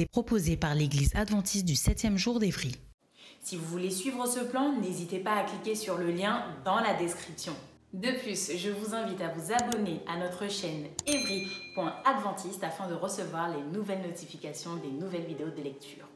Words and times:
Est 0.00 0.10
proposée 0.10 0.56
par 0.56 0.74
l'Église 0.74 1.14
adventiste 1.14 1.64
du 1.64 1.74
7e 1.74 2.16
jour 2.16 2.38
d'Évry. 2.38 2.76
Si 3.40 3.56
vous 3.56 3.64
voulez 3.66 3.90
suivre 3.90 4.26
ce 4.26 4.40
plan, 4.40 4.72
n'hésitez 4.80 5.18
pas 5.18 5.34
à 5.34 5.44
cliquer 5.44 5.74
sur 5.74 5.98
le 5.98 6.10
lien 6.10 6.44
dans 6.64 6.80
la 6.80 6.94
description. 6.94 7.54
De 7.92 8.10
plus, 8.18 8.50
je 8.56 8.70
vous 8.70 8.94
invite 8.94 9.20
à 9.20 9.28
vous 9.28 9.52
abonner 9.52 10.00
à 10.08 10.16
notre 10.16 10.50
chaîne 10.50 10.86
evry.adventiste 11.06 12.64
afin 12.64 12.88
de 12.88 12.94
recevoir 12.94 13.56
les 13.56 13.62
nouvelles 13.76 14.02
notifications 14.02 14.76
des 14.76 14.90
nouvelles 14.90 15.26
vidéos 15.26 15.50
de 15.56 15.62
lecture. 15.62 16.08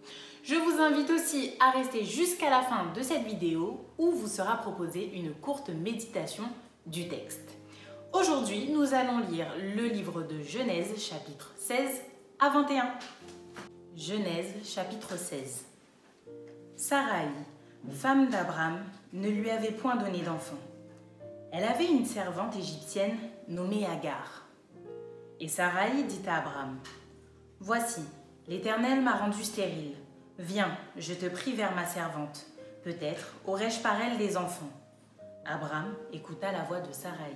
Je 0.42 0.56
vous 0.56 0.80
invite 0.80 1.10
aussi 1.10 1.52
à 1.60 1.70
rester 1.70 2.04
jusqu'à 2.04 2.50
la 2.50 2.62
fin 2.62 2.92
de 2.96 3.02
cette 3.02 3.24
vidéo 3.24 3.80
où 3.98 4.10
vous 4.10 4.26
sera 4.26 4.56
proposée 4.56 5.12
une 5.14 5.34
courte 5.34 5.68
méditation 5.68 6.44
du 6.86 7.06
texte. 7.06 7.56
Aujourd'hui, 8.12 8.70
nous 8.72 8.94
allons 8.94 9.18
lire 9.30 9.46
le 9.76 9.86
livre 9.86 10.22
de 10.22 10.40
Genèse 10.42 10.98
chapitre 10.98 11.52
16 11.58 12.00
à 12.40 12.48
21. 12.48 12.90
Genèse 13.98 14.54
chapitre 14.62 15.18
16. 15.18 15.64
Sarai, 16.76 17.26
femme 17.90 18.28
d'Abraham, 18.28 18.84
ne 19.12 19.28
lui 19.28 19.50
avait 19.50 19.72
point 19.72 19.96
donné 19.96 20.20
d'enfant. 20.20 20.60
Elle 21.50 21.64
avait 21.64 21.90
une 21.90 22.06
servante 22.06 22.54
égyptienne 22.54 23.16
nommée 23.48 23.84
Agar. 23.86 24.46
Et 25.40 25.48
Sarai 25.48 26.04
dit 26.04 26.20
à 26.28 26.36
Abraham, 26.36 26.78
Voici, 27.58 28.02
l'Éternel 28.46 29.02
m'a 29.02 29.16
rendu 29.16 29.42
stérile. 29.42 29.96
Viens, 30.38 30.78
je 30.96 31.14
te 31.14 31.26
prie 31.26 31.54
vers 31.54 31.74
ma 31.74 31.84
servante. 31.84 32.46
Peut-être 32.84 33.34
aurai-je 33.46 33.80
par 33.80 34.00
elle 34.00 34.16
des 34.16 34.36
enfants. 34.36 34.70
Abraham 35.44 35.92
écouta 36.12 36.52
la 36.52 36.62
voix 36.62 36.80
de 36.80 36.92
Sarai. 36.92 37.34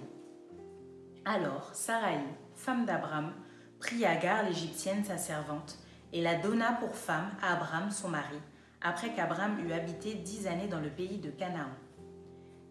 Alors 1.24 1.70
Sarai, 1.72 2.20
femme 2.54 2.86
d'Abraham, 2.86 3.32
prit 3.80 4.04
Agar 4.04 4.44
l'Égyptienne 4.44 5.04
sa 5.04 5.18
servante, 5.18 5.81
et 6.12 6.20
la 6.20 6.34
donna 6.34 6.72
pour 6.72 6.94
femme 6.94 7.30
à 7.42 7.54
Abraham 7.54 7.90
son 7.90 8.08
mari, 8.08 8.38
après 8.82 9.12
qu'Abraham 9.14 9.58
eut 9.66 9.72
habité 9.72 10.14
dix 10.14 10.46
années 10.46 10.68
dans 10.68 10.80
le 10.80 10.90
pays 10.90 11.18
de 11.18 11.30
Canaan. 11.30 11.70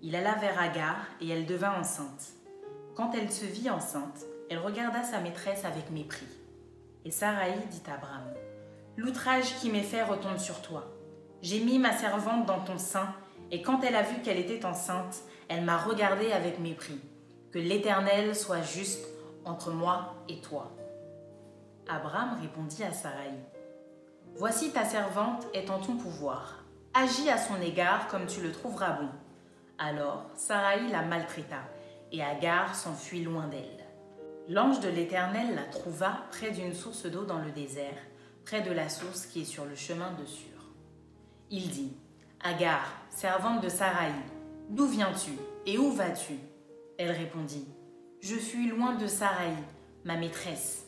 Il 0.02 0.16
alla 0.16 0.36
vers 0.36 0.60
Agar, 0.60 0.98
et 1.20 1.30
elle 1.30 1.46
devint 1.46 1.80
enceinte. 1.80 2.34
Quand 2.96 3.14
elle 3.14 3.32
se 3.32 3.46
vit 3.46 3.70
enceinte, 3.70 4.26
elle 4.50 4.60
regarda 4.60 5.04
sa 5.04 5.20
maîtresse 5.20 5.64
avec 5.64 5.92
mépris. 5.92 6.28
Et 7.06 7.12
Sarai 7.12 7.54
dit 7.70 7.84
à 7.90 7.94
Abraham, 7.94 8.34
L'outrage 8.98 9.56
qui 9.60 9.70
m'est 9.70 9.82
fait 9.82 10.04
retombe 10.04 10.38
sur 10.38 10.62
toi. 10.62 10.92
J'ai 11.42 11.64
mis 11.64 11.80
ma 11.80 11.94
servante 11.94 12.46
dans 12.46 12.60
ton 12.60 12.78
sein, 12.78 13.14
et 13.52 13.62
quand 13.62 13.82
elle 13.84 13.96
a 13.96 14.04
vu 14.04 14.22
qu'elle 14.22 14.38
était 14.38 14.66
enceinte, 14.66 15.22
elle 15.48 15.64
m'a 15.64 15.78
regardé 15.78 16.32
avec 16.32 16.60
mépris. 16.60 17.00
Que 17.52 17.60
l'Éternel 17.60 18.36
soit 18.36 18.62
juste 18.62 19.06
entre 19.46 19.72
moi 19.72 20.16
et 20.30 20.40
toi. 20.42 20.72
Abraham 21.92 22.38
répondit 22.40 22.84
à 22.84 22.94
Sarai 22.94 23.34
Voici 24.36 24.72
ta 24.72 24.86
servante 24.86 25.46
est 25.54 25.70
en 25.70 25.80
ton 25.80 25.98
pouvoir. 25.98 26.64
Agis 26.94 27.30
à 27.30 27.38
son 27.38 27.62
égard 27.62 28.08
comme 28.08 28.28
tu 28.28 28.40
le 28.42 28.54
trouveras 28.54 28.94
bon. 28.94 29.10
Alors 29.78 30.26
Sarai 30.36 30.88
la 30.88 31.02
maltraita, 31.02 31.64
et 32.14 32.24
Agar 32.24 32.76
s'enfuit 32.76 33.24
loin 33.24 33.48
d'elle. 33.48 33.86
L'ange 34.48 34.80
de 34.80 34.88
l'Éternel 34.88 35.54
la 35.54 35.64
trouva 35.64 36.22
près 36.32 36.52
d'une 36.52 36.74
source 36.74 37.08
d'eau 37.08 37.26
dans 37.26 37.40
le 37.40 37.52
désert, 37.52 37.98
près 38.46 38.62
de 38.62 38.72
la 38.72 38.88
source 38.88 39.26
qui 39.26 39.42
est 39.42 39.46
sur 39.46 39.66
le 39.66 39.76
chemin 39.76 40.14
de 40.14 40.26
Sur. 40.26 40.46
Il 41.50 41.70
dit 41.70 41.98
Agar, 42.42 42.86
servante 43.10 43.62
de 43.62 43.70
Sarai, 43.70 44.14
d'où 44.70 44.86
viens-tu 44.86 45.32
et 45.66 45.78
où 45.78 45.92
vas-tu? 45.92 46.40
Elle 46.98 47.12
répondit 47.12 47.68
Je 48.22 48.36
fuis 48.36 48.70
loin 48.70 48.96
de 48.96 49.08
Sarai, 49.08 49.54
ma 50.06 50.16
maîtresse. 50.16 50.86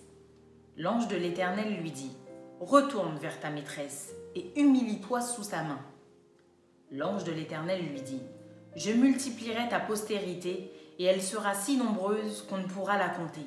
L'ange 0.76 1.08
de 1.08 1.16
l'Éternel 1.16 1.76
lui 1.80 1.92
dit, 1.92 2.18
Retourne 2.60 3.18
vers 3.18 3.40
ta 3.40 3.52
maîtresse 3.52 4.12
et 4.36 4.60
humilie-toi 4.60 5.22
sous 5.22 5.44
sa 5.44 5.62
main. 5.62 5.80
L'ange 6.90 7.24
de 7.26 7.32
l'Éternel 7.32 7.86
lui 7.88 8.02
dit, 8.02 8.22
Je 8.76 8.92
multiplierai 8.92 9.70
ta 9.70 9.80
postérité 9.80 10.72
et 10.98 11.04
elle 11.04 11.22
sera 11.22 11.54
si 11.54 11.78
nombreuse 11.78 12.44
qu'on 12.50 12.58
ne 12.58 12.68
pourra 12.68 12.98
la 12.98 13.10
compter. 13.10 13.46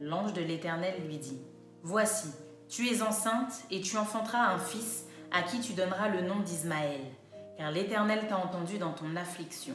L'ange 0.00 0.32
de 0.32 0.40
l'Éternel 0.40 0.94
lui 1.06 1.18
dit, 1.18 1.42
Voici, 1.82 2.28
tu 2.70 2.88
es 2.88 3.02
enceinte 3.02 3.52
et 3.70 3.82
tu 3.82 3.98
enfanteras 3.98 4.54
un 4.54 4.58
fils 4.58 5.04
à 5.30 5.42
qui 5.42 5.60
tu 5.60 5.74
donneras 5.74 6.08
le 6.08 6.22
nom 6.22 6.40
d'Ismaël, 6.40 7.00
car 7.58 7.70
l'Éternel 7.70 8.26
t'a 8.28 8.38
entendu 8.38 8.78
dans 8.78 8.92
ton 8.92 9.14
affliction. 9.16 9.74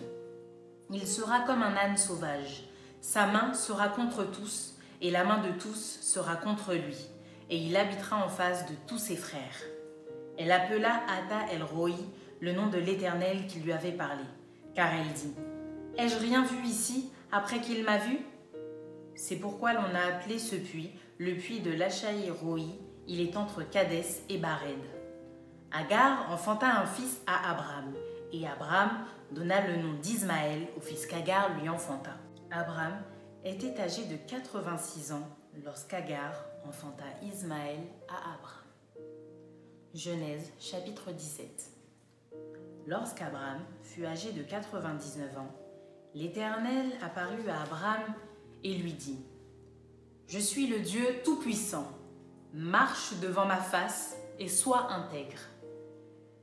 Il 0.89 1.07
sera 1.07 1.41
comme 1.41 1.61
un 1.61 1.75
âne 1.75 1.97
sauvage, 1.97 2.63
sa 3.01 3.27
main 3.27 3.53
sera 3.53 3.87
contre 3.89 4.23
tous 4.23 4.75
et 5.05 5.11
la 5.11 5.23
main 5.23 5.38
de 5.38 5.51
tous 5.51 5.99
sera 6.01 6.35
contre 6.35 6.73
lui, 6.73 6.97
et 7.51 7.57
il 7.57 7.77
habitera 7.77 8.25
en 8.25 8.27
face 8.27 8.66
de 8.66 8.73
tous 8.88 8.97
ses 8.97 9.16
frères. 9.16 9.61
Elle 10.35 10.51
appela 10.51 10.99
Ada 11.07 11.53
El 11.53 11.61
Roi, 11.61 11.91
le 12.39 12.53
nom 12.53 12.67
de 12.67 12.79
l'Éternel 12.79 13.45
qui 13.45 13.59
lui 13.59 13.71
avait 13.71 13.91
parlé, 13.91 14.23
car 14.73 14.89
elle 14.91 15.13
dit 15.13 15.35
Ai-je 15.99 16.17
rien 16.17 16.44
vu 16.44 16.65
ici 16.65 17.11
après 17.31 17.59
qu'il 17.59 17.83
m'a 17.83 17.99
vu? 17.99 18.17
C'est 19.13 19.35
pourquoi 19.35 19.73
l'on 19.73 19.94
a 19.94 20.15
appelé 20.15 20.39
ce 20.39 20.55
puits 20.55 20.89
le 21.19 21.35
puits 21.35 21.59
de 21.59 21.71
l'Achaï 21.71 22.31
Roi, 22.31 22.61
il 23.07 23.21
est 23.21 23.38
entre 23.38 23.61
Cadès 23.61 24.23
et 24.27 24.39
Bared. 24.39 24.81
Agar 25.71 26.31
enfanta 26.31 26.81
un 26.81 26.88
fils 26.88 27.21
à 27.27 27.51
Abraham, 27.51 27.94
et 28.33 28.47
Abraham 28.47 28.89
donna 29.29 29.67
le 29.67 29.77
nom 29.77 29.94
d'Ismaël 30.01 30.67
au 30.75 30.81
fils 30.81 31.05
qu'Agar 31.05 31.51
lui 31.59 31.69
enfanta. 31.69 32.17
Était 33.45 33.79
âgé 33.79 34.06
de 34.06 34.16
86 34.16 35.11
ans 35.11 35.29
lorsqu'Agar 35.63 36.33
enfanta 36.67 37.06
Ismaël 37.22 37.79
à 38.09 38.33
Abraham. 38.33 38.66
Genèse 39.94 40.51
chapitre 40.59 41.11
17 41.11 41.72
Lorsqu'Abraham 42.88 43.61
fut 43.83 44.06
âgé 44.06 44.31
de 44.31 44.41
99 44.41 45.38
ans, 45.38 45.53
l'Éternel 46.16 46.91
apparut 47.03 47.47
à 47.47 47.61
Abraham 47.61 48.01
et 48.63 48.73
lui 48.73 48.94
dit, 48.94 49.19
Je 50.27 50.39
suis 50.39 50.66
le 50.66 50.79
Dieu 50.79 51.06
Tout-Puissant, 51.23 51.88
marche 52.51 53.13
devant 53.22 53.45
ma 53.45 53.57
face 53.57 54.17
et 54.39 54.50
sois 54.50 54.91
intègre. 54.91 55.39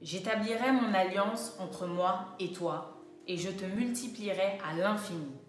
J'établirai 0.02 0.70
mon 0.70 0.94
alliance 0.94 1.56
entre 1.58 1.86
moi 1.86 2.28
et 2.38 2.52
toi, 2.52 3.02
et 3.26 3.36
je 3.36 3.50
te 3.50 3.64
multiplierai 3.64 4.58
à 4.64 4.76
l'infini. 4.76 5.41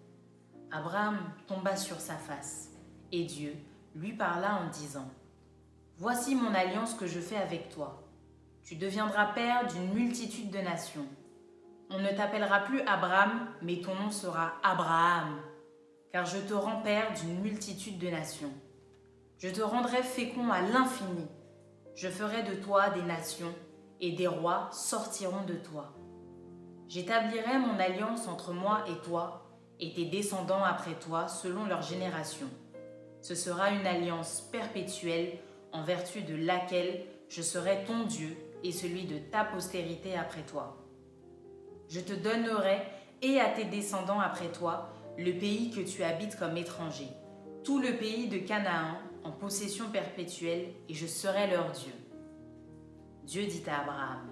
Abraham 0.76 1.18
tomba 1.46 1.76
sur 1.76 2.00
sa 2.00 2.16
face, 2.16 2.70
et 3.12 3.22
Dieu 3.22 3.54
lui 3.94 4.12
parla 4.12 4.56
en 4.56 4.68
disant, 4.70 5.08
Voici 5.98 6.34
mon 6.34 6.52
alliance 6.52 6.94
que 6.94 7.06
je 7.06 7.20
fais 7.20 7.36
avec 7.36 7.68
toi. 7.68 8.02
Tu 8.64 8.74
deviendras 8.74 9.26
père 9.26 9.68
d'une 9.68 9.94
multitude 9.94 10.50
de 10.50 10.58
nations. 10.58 11.06
On 11.90 12.00
ne 12.00 12.08
t'appellera 12.08 12.64
plus 12.64 12.80
Abraham, 12.88 13.46
mais 13.62 13.82
ton 13.82 13.94
nom 13.94 14.10
sera 14.10 14.54
Abraham, 14.64 15.40
car 16.10 16.26
je 16.26 16.38
te 16.38 16.54
rends 16.54 16.82
père 16.82 17.12
d'une 17.12 17.40
multitude 17.40 17.98
de 17.98 18.08
nations. 18.08 18.52
Je 19.38 19.50
te 19.50 19.62
rendrai 19.62 20.02
fécond 20.02 20.50
à 20.50 20.60
l'infini. 20.60 21.28
Je 21.94 22.08
ferai 22.08 22.42
de 22.42 22.54
toi 22.54 22.90
des 22.90 23.02
nations, 23.02 23.54
et 24.00 24.10
des 24.10 24.26
rois 24.26 24.70
sortiront 24.72 25.44
de 25.44 25.54
toi. 25.54 25.94
J'établirai 26.88 27.60
mon 27.60 27.78
alliance 27.78 28.26
entre 28.26 28.52
moi 28.52 28.82
et 28.88 29.00
toi, 29.06 29.43
et 29.80 29.92
tes 29.92 30.04
descendants 30.06 30.62
après 30.62 30.94
toi 30.94 31.28
selon 31.28 31.66
leur 31.66 31.82
génération. 31.82 32.48
Ce 33.20 33.34
sera 33.34 33.70
une 33.70 33.86
alliance 33.86 34.48
perpétuelle 34.52 35.38
en 35.72 35.82
vertu 35.82 36.22
de 36.22 36.36
laquelle 36.36 37.04
je 37.28 37.42
serai 37.42 37.84
ton 37.86 38.04
Dieu 38.04 38.36
et 38.62 38.72
celui 38.72 39.04
de 39.04 39.18
ta 39.18 39.44
postérité 39.44 40.16
après 40.16 40.42
toi. 40.42 40.76
Je 41.88 42.00
te 42.00 42.12
donnerai 42.12 42.82
et 43.22 43.40
à 43.40 43.50
tes 43.50 43.64
descendants 43.64 44.20
après 44.20 44.48
toi 44.48 44.90
le 45.16 45.32
pays 45.32 45.70
que 45.70 45.80
tu 45.80 46.02
habites 46.02 46.36
comme 46.38 46.56
étranger, 46.56 47.08
tout 47.62 47.80
le 47.80 47.96
pays 47.96 48.28
de 48.28 48.38
Canaan 48.38 48.98
en 49.22 49.32
possession 49.32 49.88
perpétuelle 49.90 50.68
et 50.88 50.94
je 50.94 51.06
serai 51.06 51.48
leur 51.48 51.70
Dieu. 51.70 51.92
Dieu 53.24 53.46
dit 53.46 53.62
à 53.66 53.80
Abraham, 53.80 54.28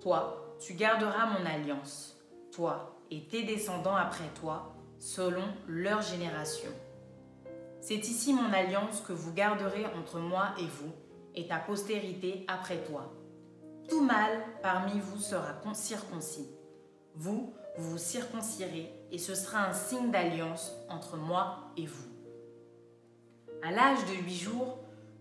Toi, 0.00 0.56
tu 0.60 0.74
garderas 0.74 1.26
mon 1.26 1.44
alliance, 1.44 2.16
toi 2.52 2.91
et 3.12 3.20
tes 3.20 3.42
descendants 3.42 3.94
après 3.94 4.28
toi, 4.40 4.74
selon 4.98 5.44
leur 5.68 6.00
génération. 6.00 6.70
C'est 7.82 8.08
ici 8.08 8.32
mon 8.32 8.50
alliance 8.54 9.02
que 9.06 9.12
vous 9.12 9.34
garderez 9.34 9.84
entre 9.98 10.18
moi 10.18 10.54
et 10.58 10.64
vous, 10.64 10.92
et 11.34 11.46
ta 11.46 11.58
postérité 11.58 12.46
après 12.48 12.78
toi. 12.84 13.12
Tout 13.88 14.02
mâle 14.02 14.42
parmi 14.62 14.98
vous 14.98 15.18
sera 15.20 15.60
circoncis. 15.74 16.48
Vous, 17.14 17.52
vous 17.76 17.90
vous 17.90 17.98
circoncirez, 17.98 18.90
et 19.10 19.18
ce 19.18 19.34
sera 19.34 19.66
un 19.66 19.74
signe 19.74 20.10
d'alliance 20.10 20.72
entre 20.88 21.18
moi 21.18 21.70
et 21.76 21.84
vous. 21.84 22.08
À 23.62 23.72
l'âge 23.72 24.06
de 24.06 24.24
huit 24.24 24.38
jours, 24.38 24.78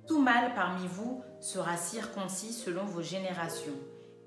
tout 0.07 0.21
mâle 0.21 0.53
parmi 0.55 0.87
vous 0.87 1.21
sera 1.41 1.75
circoncis 1.75 2.53
selon 2.53 2.85
vos 2.85 3.01
générations, 3.01 3.77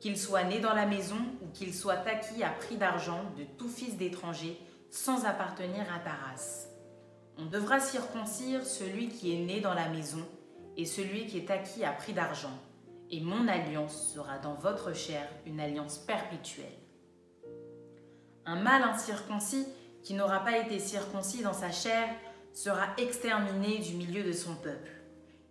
qu'il 0.05 0.19
soit 0.19 0.45
né 0.45 0.61
dans 0.61 0.75
la 0.75 0.85
maison 0.85 1.17
ou 1.41 1.49
qu'il 1.55 1.73
soit 1.73 2.07
acquis 2.07 2.43
à 2.43 2.51
prix 2.51 2.77
d'argent 2.77 3.23
de 3.39 3.45
tout 3.57 3.71
fils 3.71 3.97
d'étranger 3.97 4.61
sans 4.91 5.25
appartenir 5.25 5.81
à 5.91 5.99
ta 5.99 6.11
race. 6.11 6.69
On 7.39 7.47
devra 7.47 7.81
circoncire 7.81 8.67
celui 8.67 9.09
qui 9.09 9.33
est 9.33 9.47
né 9.47 9.63
dans 9.63 9.73
la 9.73 9.89
maison 9.89 10.23
et 10.77 10.85
celui 10.85 11.25
qui 11.25 11.39
est 11.39 11.51
acquis 11.51 11.87
à 11.87 11.93
prix 11.93 12.13
d'argent, 12.13 12.53
et 13.11 13.23
mon 13.23 13.49
alliance 13.49 14.13
sera 14.13 14.37
dans 14.37 14.53
votre 14.53 14.95
chair 14.95 15.27
une 15.47 15.59
alliance 15.59 15.97
perpétuelle. 15.97 16.67
Un 18.45 18.57
mâle 18.57 18.83
incirconcis 18.83 19.67
qui 20.03 20.13
n'aura 20.13 20.41
pas 20.41 20.59
été 20.59 20.81
circoncis 20.81 21.43
dans 21.43 21.55
sa 21.55 21.71
chair 21.71 22.15
sera 22.53 22.89
exterminé 22.99 23.79
du 23.79 23.95
milieu 23.95 24.23
de 24.23 24.33
son 24.33 24.55
peuple. 24.55 24.91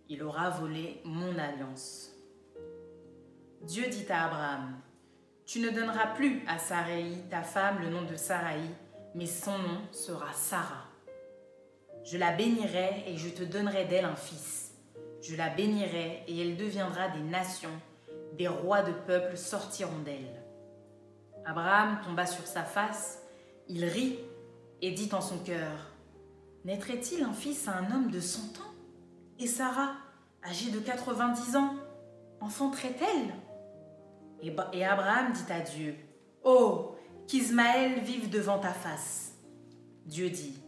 Il 0.08 0.22
aura 0.22 0.50
volé 0.50 1.00
mon 1.04 1.36
alliance. 1.40 2.13
Dieu 3.66 3.88
dit 3.88 4.04
à 4.10 4.26
Abraham, 4.26 4.76
Tu 5.46 5.60
ne 5.60 5.70
donneras 5.70 6.08
plus 6.08 6.42
à 6.46 6.58
Sarai, 6.58 7.24
ta 7.30 7.42
femme, 7.42 7.80
le 7.80 7.88
nom 7.88 8.02
de 8.02 8.14
Sarai, 8.14 8.60
mais 9.14 9.26
son 9.26 9.56
nom 9.56 9.80
sera 9.90 10.32
Sarah. 10.34 10.84
Je 12.04 12.18
la 12.18 12.32
bénirai 12.32 13.04
et 13.06 13.16
je 13.16 13.30
te 13.30 13.42
donnerai 13.42 13.86
d'elle 13.86 14.04
un 14.04 14.16
fils. 14.16 14.72
Je 15.22 15.34
la 15.34 15.48
bénirai 15.48 16.24
et 16.28 16.40
elle 16.42 16.58
deviendra 16.58 17.08
des 17.08 17.22
nations, 17.22 17.80
des 18.34 18.48
rois 18.48 18.82
de 18.82 18.92
peuples 18.92 19.38
sortiront 19.38 20.00
d'elle. 20.04 20.42
Abraham 21.46 22.00
tomba 22.04 22.26
sur 22.26 22.46
sa 22.46 22.64
face, 22.64 23.22
il 23.68 23.86
rit 23.86 24.18
et 24.82 24.90
dit 24.90 25.08
en 25.14 25.22
son 25.22 25.38
cœur, 25.38 25.90
Naîtrait-il 26.66 27.22
un 27.22 27.32
fils 27.32 27.66
à 27.66 27.78
un 27.78 27.90
homme 27.90 28.10
de 28.10 28.20
cent 28.20 28.58
ans? 28.60 28.74
Et 29.38 29.46
Sarah, 29.46 29.94
âgée 30.46 30.70
de 30.70 30.80
quatre-vingt-dix 30.80 31.56
ans, 31.56 31.74
enfanterait-elle? 32.40 33.32
Et 34.72 34.84
Abraham 34.84 35.32
dit 35.32 35.52
à 35.52 35.60
Dieu, 35.60 35.96
Oh, 36.42 36.96
qu'Ismaël 37.26 38.00
vive 38.00 38.30
devant 38.30 38.58
ta 38.58 38.72
face. 38.72 39.34
Dieu 40.06 40.30
dit, 40.30 40.58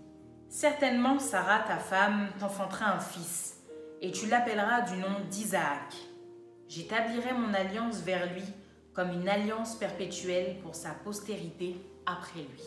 Certainement 0.48 1.18
Sarah, 1.18 1.60
ta 1.66 1.78
femme, 1.78 2.28
t'enfantera 2.38 2.94
un 2.94 3.00
fils, 3.00 3.62
et 4.00 4.10
tu 4.10 4.26
l'appelleras 4.26 4.82
du 4.82 4.96
nom 4.96 5.20
d'Isaac. 5.30 5.94
J'établirai 6.68 7.32
mon 7.34 7.52
alliance 7.52 8.00
vers 8.00 8.32
lui 8.32 8.44
comme 8.94 9.10
une 9.10 9.28
alliance 9.28 9.74
perpétuelle 9.74 10.56
pour 10.62 10.74
sa 10.74 10.90
postérité 10.90 11.76
après 12.06 12.40
lui. 12.40 12.62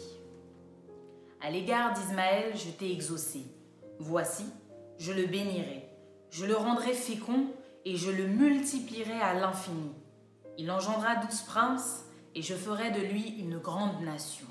À 1.41 1.49
l'égard 1.49 1.93
d'Ismaël, 1.93 2.53
je 2.55 2.69
t'ai 2.69 2.91
exaucé. 2.91 3.45
Voici, 3.97 4.45
je 4.99 5.11
le 5.11 5.25
bénirai, 5.25 5.89
je 6.29 6.45
le 6.45 6.55
rendrai 6.55 6.93
fécond 6.93 7.47
et 7.85 7.95
je 7.95 8.11
le 8.11 8.27
multiplierai 8.27 9.19
à 9.19 9.33
l'infini. 9.33 9.91
Il 10.61 10.69
engendra 10.71 11.15
douze 11.15 11.43
princes 11.43 12.03
et 12.35 12.41
je 12.41 12.53
ferai 12.53 12.91
de 12.91 12.99
lui 12.99 13.39
une 13.39 13.59
grande 13.59 14.01
nation. 14.01 14.45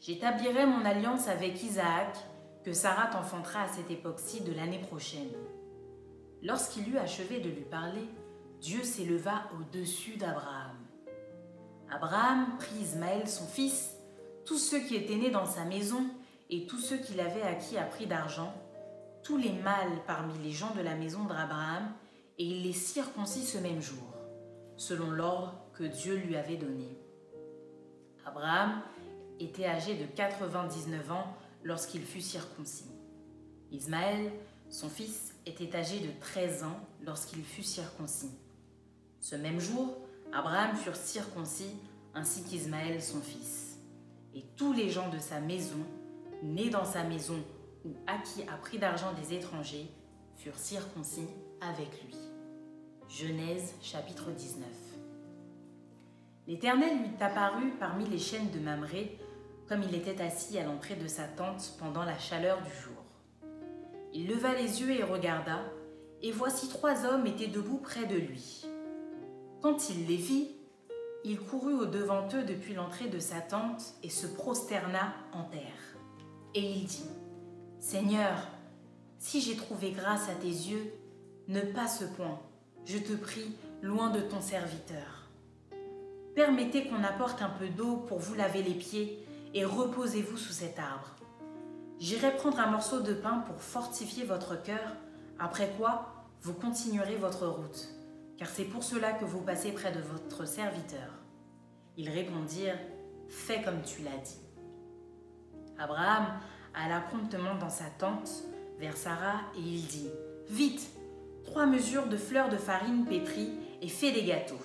J'établirai 0.00 0.66
mon 0.66 0.84
alliance 0.84 1.28
avec 1.28 1.62
Isaac, 1.62 2.16
que 2.64 2.72
Sarah 2.72 3.06
t'enfantera 3.06 3.62
à 3.62 3.68
cette 3.68 3.92
époque-ci 3.92 4.40
de 4.40 4.52
l'année 4.52 4.80
prochaine. 4.80 5.30
Lorsqu'il 6.42 6.88
eut 6.88 6.98
achevé 6.98 7.38
de 7.38 7.48
lui 7.48 7.62
parler, 7.62 8.08
Dieu 8.60 8.82
s'éleva 8.82 9.44
au-dessus 9.56 10.16
d'Abraham. 10.16 10.76
Abraham 11.92 12.56
prit 12.58 12.80
Ismaël 12.80 13.28
son 13.28 13.46
fils, 13.46 13.94
tous 14.44 14.58
ceux 14.58 14.80
qui 14.80 14.96
étaient 14.96 15.14
nés 15.14 15.30
dans 15.30 15.46
sa 15.46 15.64
maison 15.64 16.04
et 16.50 16.66
tous 16.66 16.80
ceux 16.80 16.96
qu'il 16.96 17.20
avait 17.20 17.42
acquis 17.42 17.78
à 17.78 17.84
prix 17.84 18.06
d'argent, 18.06 18.52
tous 19.22 19.36
les 19.36 19.52
mâles 19.52 20.02
parmi 20.08 20.36
les 20.42 20.50
gens 20.50 20.74
de 20.74 20.82
la 20.82 20.96
maison 20.96 21.22
d'Abraham, 21.22 21.92
et 22.36 22.44
il 22.44 22.64
les 22.64 22.72
circoncit 22.72 23.44
ce 23.44 23.58
même 23.58 23.80
jour, 23.80 24.17
selon 24.78 25.10
l'ordre 25.10 25.54
que 25.74 25.84
Dieu 25.84 26.16
lui 26.16 26.36
avait 26.36 26.56
donné. 26.56 26.96
Abraham 28.24 28.80
était 29.40 29.66
âgé 29.66 29.96
de 29.96 30.06
99 30.06 31.12
ans 31.12 31.36
lorsqu'il 31.64 32.02
fut 32.02 32.22
circoncis. 32.22 32.90
Ismaël, 33.70 34.32
son 34.70 34.88
fils, 34.88 35.34
était 35.44 35.76
âgé 35.76 36.00
de 36.00 36.10
13 36.20 36.64
ans 36.64 36.80
lorsqu'il 37.04 37.44
fut 37.44 37.62
circoncis. 37.62 38.30
Ce 39.20 39.34
même 39.34 39.60
jour, 39.60 39.98
Abraham 40.32 40.76
fut 40.76 40.94
circoncis 40.94 41.74
ainsi 42.14 42.44
qu'Ismaël 42.44 43.02
son 43.02 43.20
fils. 43.20 43.78
Et 44.34 44.44
tous 44.56 44.72
les 44.72 44.90
gens 44.90 45.10
de 45.10 45.18
sa 45.18 45.40
maison, 45.40 45.84
nés 46.42 46.70
dans 46.70 46.84
sa 46.84 47.02
maison 47.02 47.42
ou 47.84 47.90
acquis 48.06 48.42
à 48.42 48.56
prix 48.56 48.78
d'argent 48.78 49.12
des 49.14 49.34
étrangers, 49.34 49.90
furent 50.36 50.58
circoncis 50.58 51.26
avec 51.60 51.88
lui. 52.04 52.27
Genèse 53.08 53.74
chapitre 53.80 54.30
19. 54.30 54.66
L'Éternel 56.46 56.98
lui 56.98 57.10
apparut 57.20 57.72
parmi 57.80 58.04
les 58.04 58.18
chaînes 58.18 58.50
de 58.50 58.58
Mamré, 58.58 59.18
comme 59.66 59.82
il 59.82 59.94
était 59.94 60.20
assis 60.20 60.58
à 60.58 60.64
l'entrée 60.64 60.94
de 60.94 61.08
sa 61.08 61.24
tente 61.24 61.74
pendant 61.78 62.04
la 62.04 62.18
chaleur 62.18 62.60
du 62.60 62.70
jour. 62.70 63.02
Il 64.12 64.28
leva 64.28 64.54
les 64.54 64.82
yeux 64.82 64.90
et 64.90 65.02
regarda, 65.02 65.60
et 66.20 66.32
voici 66.32 66.68
trois 66.68 67.06
hommes 67.06 67.26
étaient 67.26 67.46
debout 67.46 67.78
près 67.78 68.04
de 68.04 68.16
lui. 68.16 68.66
Quand 69.62 69.88
il 69.88 70.06
les 70.06 70.16
vit, 70.16 70.50
il 71.24 71.40
courut 71.40 71.74
au-devant 71.74 72.28
eux 72.34 72.44
depuis 72.44 72.74
l'entrée 72.74 73.08
de 73.08 73.18
sa 73.18 73.40
tente 73.40 73.94
et 74.02 74.10
se 74.10 74.26
prosterna 74.26 75.14
en 75.32 75.44
terre. 75.44 75.96
Et 76.54 76.60
il 76.60 76.84
dit, 76.84 77.08
Seigneur, 77.78 78.36
si 79.18 79.40
j'ai 79.40 79.56
trouvé 79.56 79.92
grâce 79.92 80.28
à 80.28 80.34
tes 80.34 80.46
yeux, 80.46 80.92
ne 81.48 81.62
passe 81.62 82.04
point, 82.14 82.38
je 82.88 82.98
te 82.98 83.12
prie, 83.12 83.54
loin 83.82 84.10
de 84.10 84.20
ton 84.20 84.40
serviteur. 84.40 85.28
Permettez 86.34 86.88
qu'on 86.88 87.04
apporte 87.04 87.42
un 87.42 87.50
peu 87.50 87.68
d'eau 87.68 87.96
pour 88.08 88.18
vous 88.18 88.34
laver 88.34 88.62
les 88.62 88.74
pieds 88.74 89.24
et 89.54 89.64
reposez-vous 89.64 90.36
sous 90.36 90.52
cet 90.52 90.78
arbre. 90.78 91.14
J'irai 92.00 92.34
prendre 92.36 92.58
un 92.58 92.70
morceau 92.70 93.00
de 93.00 93.12
pain 93.12 93.44
pour 93.46 93.60
fortifier 93.60 94.24
votre 94.24 94.60
cœur, 94.62 94.96
après 95.38 95.70
quoi 95.78 96.14
vous 96.42 96.54
continuerez 96.54 97.16
votre 97.16 97.46
route 97.46 97.88
car 98.38 98.48
c'est 98.48 98.64
pour 98.64 98.84
cela 98.84 99.12
que 99.12 99.24
vous 99.24 99.40
passez 99.40 99.72
près 99.72 99.92
de 99.92 100.00
votre 100.00 100.46
serviteur. 100.46 101.10
Ils 101.96 102.08
répondirent, 102.08 102.78
Fais 103.28 103.60
comme 103.60 103.82
tu 103.82 104.02
l'as 104.02 104.16
dit. 104.24 104.38
Abraham 105.78 106.40
alla 106.72 107.00
promptement 107.00 107.56
dans 107.56 107.68
sa 107.68 107.84
tente 107.98 108.30
vers 108.78 108.96
Sarah 108.96 109.40
et 109.54 109.60
il 109.60 109.86
dit, 109.86 110.08
Vite, 110.48 110.88
trois 111.58 112.06
de 112.06 112.16
fleurs 112.16 112.48
de 112.48 112.56
farine 112.56 113.04
pétrie 113.04 113.50
et 113.82 113.88
fais 113.88 114.12
des 114.12 114.22
gâteaux. 114.22 114.62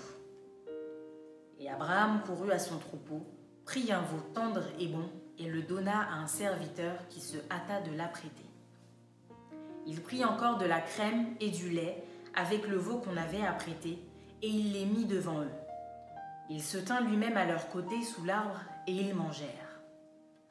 Et 1.57 1.67
Abraham 1.67 2.21
courut 2.23 2.51
à 2.51 2.59
son 2.59 2.77
troupeau, 2.77 3.25
prit 3.65 3.91
un 3.91 4.03
veau 4.03 4.19
tendre 4.35 4.61
et 4.79 4.85
bon 4.85 5.09
et 5.39 5.45
le 5.45 5.63
donna 5.63 6.03
à 6.03 6.17
un 6.17 6.27
serviteur 6.27 7.07
qui 7.09 7.19
se 7.19 7.37
hâta 7.49 7.81
de 7.81 7.97
l'apprêter. 7.97 8.45
Il 9.87 10.03
prit 10.03 10.23
encore 10.23 10.59
de 10.59 10.67
la 10.67 10.81
crème 10.81 11.33
et 11.39 11.49
du 11.49 11.71
lait 11.71 12.03
avec 12.35 12.67
le 12.67 12.77
veau 12.77 12.99
qu'on 12.99 13.17
avait 13.17 13.43
apprêté, 13.43 13.97
et 14.43 14.47
il 14.47 14.73
les 14.73 14.85
mit 14.85 15.05
devant 15.05 15.41
eux. 15.41 15.51
Il 16.51 16.61
se 16.61 16.77
tint 16.77 17.01
lui-même 17.01 17.37
à 17.37 17.45
leur 17.45 17.69
côté 17.69 18.03
sous 18.03 18.23
l'arbre, 18.23 18.59
et 18.85 18.91
ils 18.91 19.15
mangèrent. 19.15 19.79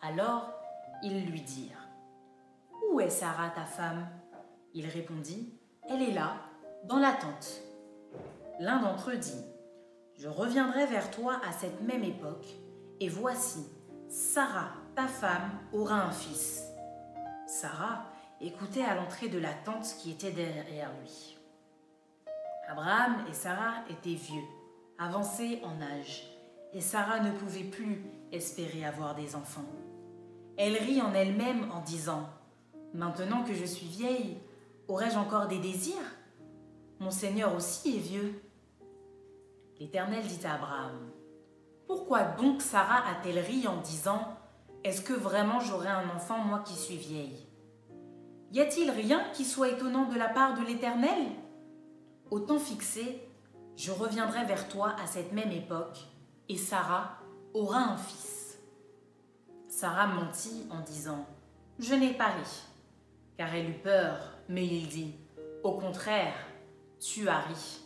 Alors 0.01 0.53
ils 1.05 1.25
lui 1.25 1.43
dirent 1.43 1.87
Où 2.91 2.99
est 2.99 3.11
Sarah 3.11 3.51
ta 3.51 3.65
femme? 3.65 4.09
Il 4.75 4.89
répondit 4.89 5.62
Elle 5.93 6.03
est 6.03 6.13
là, 6.13 6.37
dans 6.85 6.99
la 6.99 7.13
tente. 7.13 7.61
L'un 8.61 8.81
d'entre 8.81 9.11
eux 9.11 9.19
dit 9.19 9.45
Je 10.15 10.27
reviendrai 10.27 10.87
vers 10.87 11.11
toi 11.11 11.39
à 11.47 11.53
cette 11.53 11.83
même 11.83 12.03
époque, 12.03 12.47
et 13.01 13.11
voici, 13.11 13.67
Sarah, 14.09 14.71
ta 14.97 15.07
femme, 15.07 15.51
aura 15.73 15.97
un 15.97 16.11
fils. 16.11 16.65
Sarah 17.47 18.07
écoutait 18.41 18.85
à 18.85 18.95
l'entrée 18.95 19.29
de 19.29 19.39
la 19.39 19.53
tente 19.53 19.95
qui 19.99 20.13
était 20.13 20.31
derrière 20.31 20.91
lui. 21.03 21.37
Abraham 22.69 23.17
et 23.29 23.35
Sarah 23.35 23.85
étaient 23.91 24.15
vieux, 24.15 24.45
avancés 24.99 25.61
en 25.63 25.83
âge, 25.83 26.27
et 26.73 26.81
Sarah 26.81 27.21
ne 27.21 27.33
pouvait 27.33 27.65
plus 27.65 28.03
espérer 28.33 28.87
avoir 28.87 29.15
des 29.15 29.37
enfants. 29.37 29.69
Elle 30.57 30.77
rit 30.77 31.03
en 31.03 31.13
elle-même 31.13 31.71
en 31.71 31.81
disant 31.81 32.31
Maintenant 32.95 33.43
que 33.43 33.53
je 33.53 33.65
suis 33.67 33.87
vieille, 33.87 34.39
aurais-je 34.89 35.17
encore 35.17 35.49
des 35.49 35.59
désirs? 35.59 35.97
Mon 37.01 37.11
Seigneur 37.11 37.55
aussi 37.55 37.97
est 37.97 38.01
vieux. 38.01 38.43
L'Éternel 39.81 40.25
dit 40.27 40.47
à 40.47 40.55
Abraham, 40.55 41.11
Pourquoi 41.87 42.23
donc 42.23 42.63
Sarah 42.63 43.09
a-t-elle 43.09 43.41
ri 43.41 43.67
en 43.67 43.81
disant, 43.81 44.37
Est-ce 44.85 45.03
que 45.03 45.13
vraiment 45.13 45.61
j'aurai 45.61 45.89
un 45.89 46.09
enfant, 46.11 46.39
moi 46.39 46.61
qui 46.61 46.75
suis 46.75 46.97
vieille? 46.97 47.47
Y 48.53 48.61
a-t-il 48.61 48.91
rien 48.91 49.25
qui 49.33 49.45
soit 49.45 49.71
étonnant 49.71 50.05
de 50.05 50.17
la 50.17 50.29
part 50.29 50.55
de 50.55 50.65
l'Éternel? 50.65 51.33
Au 52.31 52.39
temps 52.41 52.59
fixé, 52.59 53.27
je 53.77 53.91
reviendrai 53.91 54.45
vers 54.45 54.69
toi 54.69 54.95
à 55.03 55.07
cette 55.07 55.33
même 55.33 55.51
époque, 55.51 55.99
et 56.49 56.57
Sarah 56.57 57.19
aura 57.55 57.79
un 57.79 57.97
fils. 57.97 58.59
Sarah 59.69 60.07
mentit 60.07 60.67
en 60.71 60.81
disant, 60.81 61.27
Je 61.79 61.95
n'ai 61.95 62.13
pas 62.13 62.29
ri, 62.29 62.63
car 63.43 63.57
elle 63.57 63.71
eut 63.71 63.83
peur, 63.83 64.19
mais 64.49 64.65
il 64.65 64.87
dit, 64.87 65.17
Au 65.65 65.73
contraire, 65.73 66.47
tu 67.01 67.29
as 67.29 67.41
ri. 67.41 67.81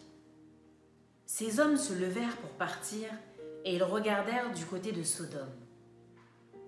Ces 1.24 1.60
hommes 1.60 1.78
se 1.78 1.94
levèrent 1.94 2.36
pour 2.36 2.50
partir, 2.50 3.08
et 3.64 3.76
ils 3.76 3.82
regardèrent 3.82 4.52
du 4.52 4.66
côté 4.66 4.92
de 4.92 5.02
Sodome. 5.02 5.56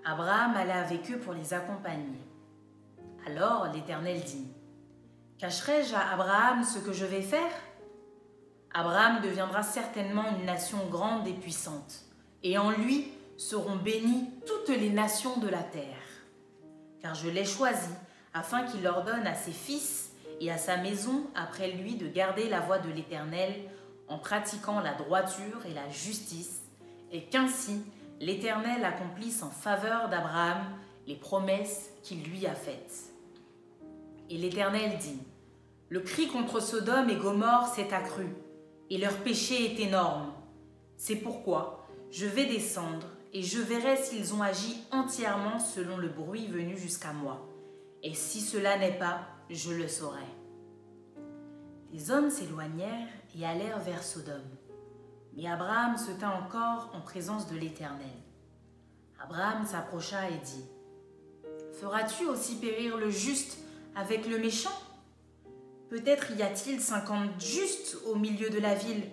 Abraham 0.06 0.56
alla 0.56 0.80
avec 0.80 1.10
eux 1.10 1.18
pour 1.18 1.34
les 1.34 1.52
accompagner. 1.52 2.26
Alors 3.26 3.70
l'Éternel 3.74 4.22
dit, 4.22 4.50
Cacherai-je 5.36 5.94
à 5.94 6.14
Abraham 6.14 6.64
ce 6.64 6.78
que 6.78 6.94
je 6.94 7.04
vais 7.04 7.20
faire? 7.20 7.52
Abraham 8.72 9.20
deviendra 9.20 9.62
certainement 9.62 10.34
une 10.38 10.46
nation 10.46 10.78
grande 10.86 11.28
et 11.28 11.34
puissante, 11.34 12.06
et 12.42 12.56
en 12.56 12.70
lui 12.70 13.12
seront 13.36 13.76
bénies 13.76 14.30
toutes 14.46 14.74
les 14.74 14.88
nations 14.88 15.36
de 15.40 15.48
la 15.48 15.62
terre. 15.62 15.84
Car 17.02 17.14
je 17.14 17.28
l'ai 17.28 17.44
choisi 17.44 17.90
afin 18.38 18.62
qu'il 18.62 18.86
ordonne 18.86 19.26
à 19.26 19.34
ses 19.34 19.52
fils 19.52 20.10
et 20.40 20.50
à 20.50 20.58
sa 20.58 20.76
maison 20.76 21.24
après 21.34 21.72
lui 21.72 21.96
de 21.96 22.06
garder 22.06 22.48
la 22.48 22.60
voie 22.60 22.78
de 22.78 22.90
l'Éternel 22.90 23.52
en 24.06 24.18
pratiquant 24.18 24.80
la 24.80 24.94
droiture 24.94 25.66
et 25.68 25.74
la 25.74 25.88
justice, 25.88 26.62
et 27.10 27.24
qu'ainsi 27.24 27.82
l'Éternel 28.20 28.84
accomplisse 28.84 29.42
en 29.42 29.50
faveur 29.50 30.08
d'Abraham 30.08 30.64
les 31.06 31.16
promesses 31.16 31.90
qu'il 32.02 32.22
lui 32.24 32.46
a 32.46 32.54
faites. 32.54 33.12
Et 34.30 34.38
l'Éternel 34.38 34.98
dit, 34.98 35.18
Le 35.88 36.00
cri 36.00 36.28
contre 36.28 36.60
Sodome 36.60 37.10
et 37.10 37.16
Gomorre 37.16 37.66
s'est 37.66 37.92
accru, 37.92 38.28
et 38.88 38.98
leur 38.98 39.16
péché 39.18 39.64
est 39.64 39.80
énorme. 39.80 40.32
C'est 40.96 41.16
pourquoi 41.16 41.86
je 42.10 42.26
vais 42.26 42.46
descendre 42.46 43.06
et 43.34 43.42
je 43.42 43.58
verrai 43.60 43.96
s'ils 43.96 44.32
ont 44.32 44.42
agi 44.42 44.78
entièrement 44.90 45.58
selon 45.58 45.98
le 45.98 46.08
bruit 46.08 46.46
venu 46.46 46.78
jusqu'à 46.78 47.12
moi. 47.12 47.46
Et 48.02 48.14
si 48.14 48.40
cela 48.40 48.78
n'est 48.78 48.98
pas, 48.98 49.20
je 49.50 49.72
le 49.72 49.88
saurai. 49.88 50.26
Les 51.92 52.10
hommes 52.10 52.30
s'éloignèrent 52.30 53.08
et 53.36 53.46
allèrent 53.46 53.80
vers 53.80 54.02
Sodome. 54.02 54.42
Mais 55.36 55.48
Abraham 55.48 55.96
se 55.96 56.12
tint 56.12 56.32
encore 56.32 56.90
en 56.94 57.00
présence 57.00 57.48
de 57.48 57.56
l'Éternel. 57.56 58.06
Abraham 59.20 59.64
s'approcha 59.64 60.28
et 60.30 60.38
dit, 60.44 60.64
Feras-tu 61.80 62.26
aussi 62.26 62.56
périr 62.56 62.96
le 62.96 63.10
juste 63.10 63.58
avec 63.94 64.26
le 64.28 64.38
méchant? 64.38 64.72
Peut-être 65.88 66.36
y 66.36 66.42
a-t-il 66.42 66.80
cinquante 66.80 67.40
justes 67.40 67.96
au 68.06 68.14
milieu 68.16 68.50
de 68.50 68.58
la 68.58 68.74
ville. 68.74 69.04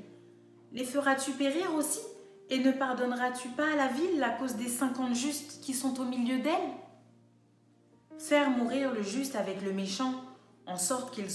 Les 0.73 0.83
feras-tu 0.83 1.31
périr 1.31 1.73
aussi? 1.73 2.01
Et 2.49 2.59
ne 2.59 2.71
pardonneras-tu 2.71 3.49
pas 3.49 3.71
à 3.71 3.75
la 3.75 3.87
ville 3.87 4.21
à 4.21 4.31
cause 4.31 4.55
des 4.55 4.67
cinquante 4.67 5.15
justes 5.15 5.61
qui 5.61 5.73
sont 5.73 5.99
au 5.99 6.05
milieu 6.05 6.39
d'elle? 6.39 6.69
Faire 8.17 8.49
mourir 8.49 8.93
le 8.93 9.03
juste 9.03 9.35
avec 9.35 9.61
le 9.61 9.73
méchant, 9.73 10.13
en 10.65 10.77
sorte 10.77 11.13
qu'il 11.13 11.27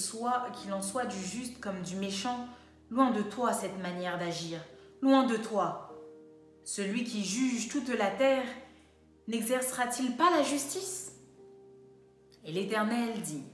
en 0.72 0.82
soit 0.82 1.06
du 1.06 1.18
juste 1.18 1.60
comme 1.60 1.82
du 1.82 1.96
méchant, 1.96 2.48
loin 2.90 3.10
de 3.10 3.22
toi 3.22 3.52
cette 3.52 3.78
manière 3.80 4.18
d'agir, 4.18 4.60
loin 5.02 5.24
de 5.24 5.36
toi. 5.36 5.96
Celui 6.64 7.04
qui 7.04 7.24
juge 7.24 7.68
toute 7.68 7.88
la 7.88 8.10
terre, 8.10 8.44
n'exercera-t-il 9.28 10.16
pas 10.16 10.30
la 10.30 10.42
justice? 10.42 11.12
Et 12.44 12.52
l'Éternel 12.52 13.20
dit, 13.22 13.44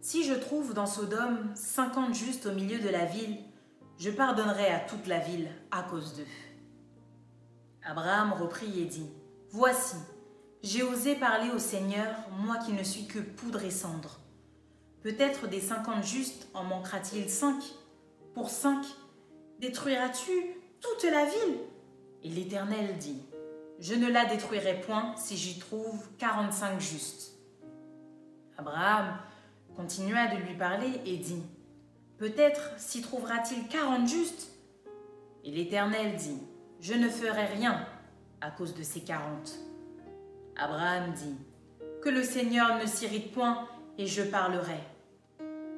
si 0.00 0.24
je 0.24 0.34
trouve 0.34 0.74
dans 0.74 0.86
Sodome 0.86 1.50
cinquante 1.54 2.14
justes 2.14 2.46
au 2.46 2.52
milieu 2.52 2.78
de 2.78 2.88
la 2.88 3.04
ville, 3.04 3.38
je 3.98 4.10
pardonnerai 4.10 4.68
à 4.68 4.80
toute 4.80 5.06
la 5.06 5.18
ville 5.18 5.50
à 5.70 5.82
cause 5.82 6.14
d'eux. 6.14 6.26
Abraham 7.84 8.32
reprit 8.32 8.80
et 8.80 8.84
dit, 8.84 9.10
Voici, 9.50 9.96
j'ai 10.62 10.82
osé 10.82 11.14
parler 11.14 11.50
au 11.50 11.58
Seigneur, 11.58 12.16
moi 12.32 12.56
qui 12.56 12.72
ne 12.72 12.82
suis 12.82 13.06
que 13.06 13.20
poudre 13.20 13.62
et 13.62 13.70
cendre. 13.70 14.18
Peut-être 15.02 15.46
des 15.46 15.60
cinquante 15.60 16.02
justes 16.02 16.48
en 16.52 16.64
manquera-t-il 16.64 17.30
cinq 17.30 17.62
Pour 18.34 18.50
cinq, 18.50 18.84
détruiras-tu 19.60 20.32
toute 20.80 21.04
la 21.04 21.24
ville? 21.24 21.58
Et 22.24 22.28
l'Éternel 22.28 22.98
dit, 22.98 23.22
Je 23.78 23.94
ne 23.94 24.08
la 24.08 24.24
détruirai 24.24 24.80
point 24.80 25.14
si 25.16 25.36
j'y 25.36 25.60
trouve 25.60 26.08
quarante-cinq 26.18 26.80
justes. 26.80 27.34
Abraham 28.56 29.16
continua 29.76 30.26
de 30.26 30.42
lui 30.42 30.56
parler 30.56 31.00
et 31.06 31.18
dit, 31.18 31.42
Peut-être 32.16 32.72
s'y 32.78 33.00
trouvera-t-il 33.00 33.68
quarante 33.68 34.08
justes? 34.08 34.50
Et 35.44 35.52
l'Éternel 35.52 36.16
dit, 36.16 36.42
Je 36.80 36.94
ne 36.94 37.08
ferai 37.08 37.46
rien 37.46 37.86
à 38.40 38.50
cause 38.50 38.74
de 38.74 38.82
ces 38.82 39.02
quarante. 39.02 39.60
Abraham 40.58 41.12
dit, 41.12 41.36
Que 42.02 42.08
le 42.08 42.24
Seigneur 42.24 42.78
ne 42.78 42.86
s'irrite 42.86 43.32
point 43.32 43.68
et 43.96 44.06
je 44.06 44.22
parlerai. 44.22 44.80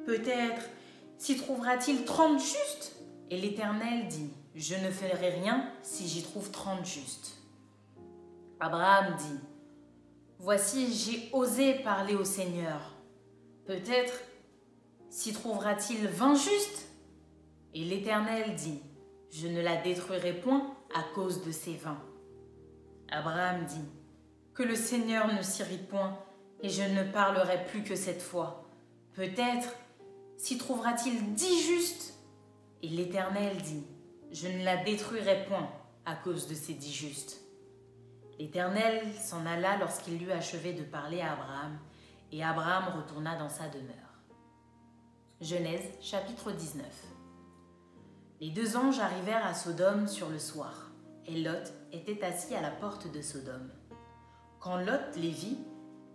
Peut-être 0.05 0.63
s'y 1.17 1.37
trouvera-t-il 1.37 2.03
trente 2.03 2.39
justes? 2.39 2.95
Et 3.29 3.37
l'Éternel 3.37 4.07
dit, 4.07 4.31
Je 4.55 4.75
ne 4.75 4.89
ferai 4.89 5.29
rien 5.29 5.69
si 5.83 6.07
j'y 6.07 6.23
trouve 6.23 6.49
trente 6.49 6.85
justes. 6.85 7.37
Abraham 8.59 9.15
dit, 9.15 9.39
Voici, 10.39 10.91
j'ai 10.91 11.29
osé 11.33 11.75
parler 11.75 12.15
au 12.15 12.25
Seigneur. 12.25 12.95
Peut-être 13.67 14.13
s'y 15.09 15.33
trouvera-t-il 15.33 16.07
vingt 16.07 16.35
justes? 16.35 16.87
Et 17.75 17.83
l'Éternel 17.83 18.55
dit, 18.55 18.81
Je 19.31 19.47
ne 19.47 19.61
la 19.61 19.77
détruirai 19.77 20.33
point 20.33 20.75
à 20.95 21.03
cause 21.13 21.45
de 21.45 21.51
ces 21.51 21.75
vingt. 21.75 22.01
Abraham 23.09 23.65
dit, 23.65 23.85
Que 24.53 24.63
le 24.63 24.75
Seigneur 24.75 25.33
ne 25.33 25.41
s'irrite 25.41 25.87
point, 25.87 26.17
et 26.61 26.69
je 26.69 26.83
ne 26.83 27.03
parlerai 27.03 27.65
plus 27.65 27.83
que 27.83 27.95
cette 27.95 28.21
fois. 28.21 28.65
Peut-être 29.13 29.75
s'y 30.37 30.57
trouvera-t-il 30.57 31.33
dix 31.33 31.61
justes 31.61 32.13
Et 32.81 32.87
l'Éternel 32.87 33.57
dit, 33.57 33.85
Je 34.31 34.47
ne 34.47 34.63
la 34.63 34.77
détruirai 34.77 35.45
point 35.45 35.69
à 36.05 36.15
cause 36.15 36.47
de 36.47 36.53
ces 36.53 36.73
dix 36.73 36.91
justes. 36.91 37.41
L'Éternel 38.39 39.03
s'en 39.19 39.45
alla 39.45 39.77
lorsqu'il 39.77 40.21
eut 40.23 40.31
achevé 40.31 40.73
de 40.73 40.83
parler 40.83 41.21
à 41.21 41.33
Abraham, 41.33 41.77
et 42.31 42.43
Abraham 42.43 42.97
retourna 42.97 43.37
dans 43.37 43.49
sa 43.49 43.67
demeure. 43.67 43.95
Genèse 45.41 45.83
chapitre 46.01 46.51
19 46.51 46.85
Les 48.39 48.49
deux 48.49 48.77
anges 48.77 48.99
arrivèrent 48.99 49.45
à 49.45 49.53
Sodome 49.53 50.07
sur 50.07 50.29
le 50.29 50.39
soir, 50.39 50.91
et 51.27 51.39
Lot 51.41 51.71
était 51.91 52.23
assis 52.23 52.55
à 52.55 52.61
la 52.61 52.71
porte 52.71 53.11
de 53.11 53.21
Sodome. 53.21 53.69
Quand 54.61 54.77
Lot 54.77 55.15
les 55.17 55.31
vit, 55.31 55.57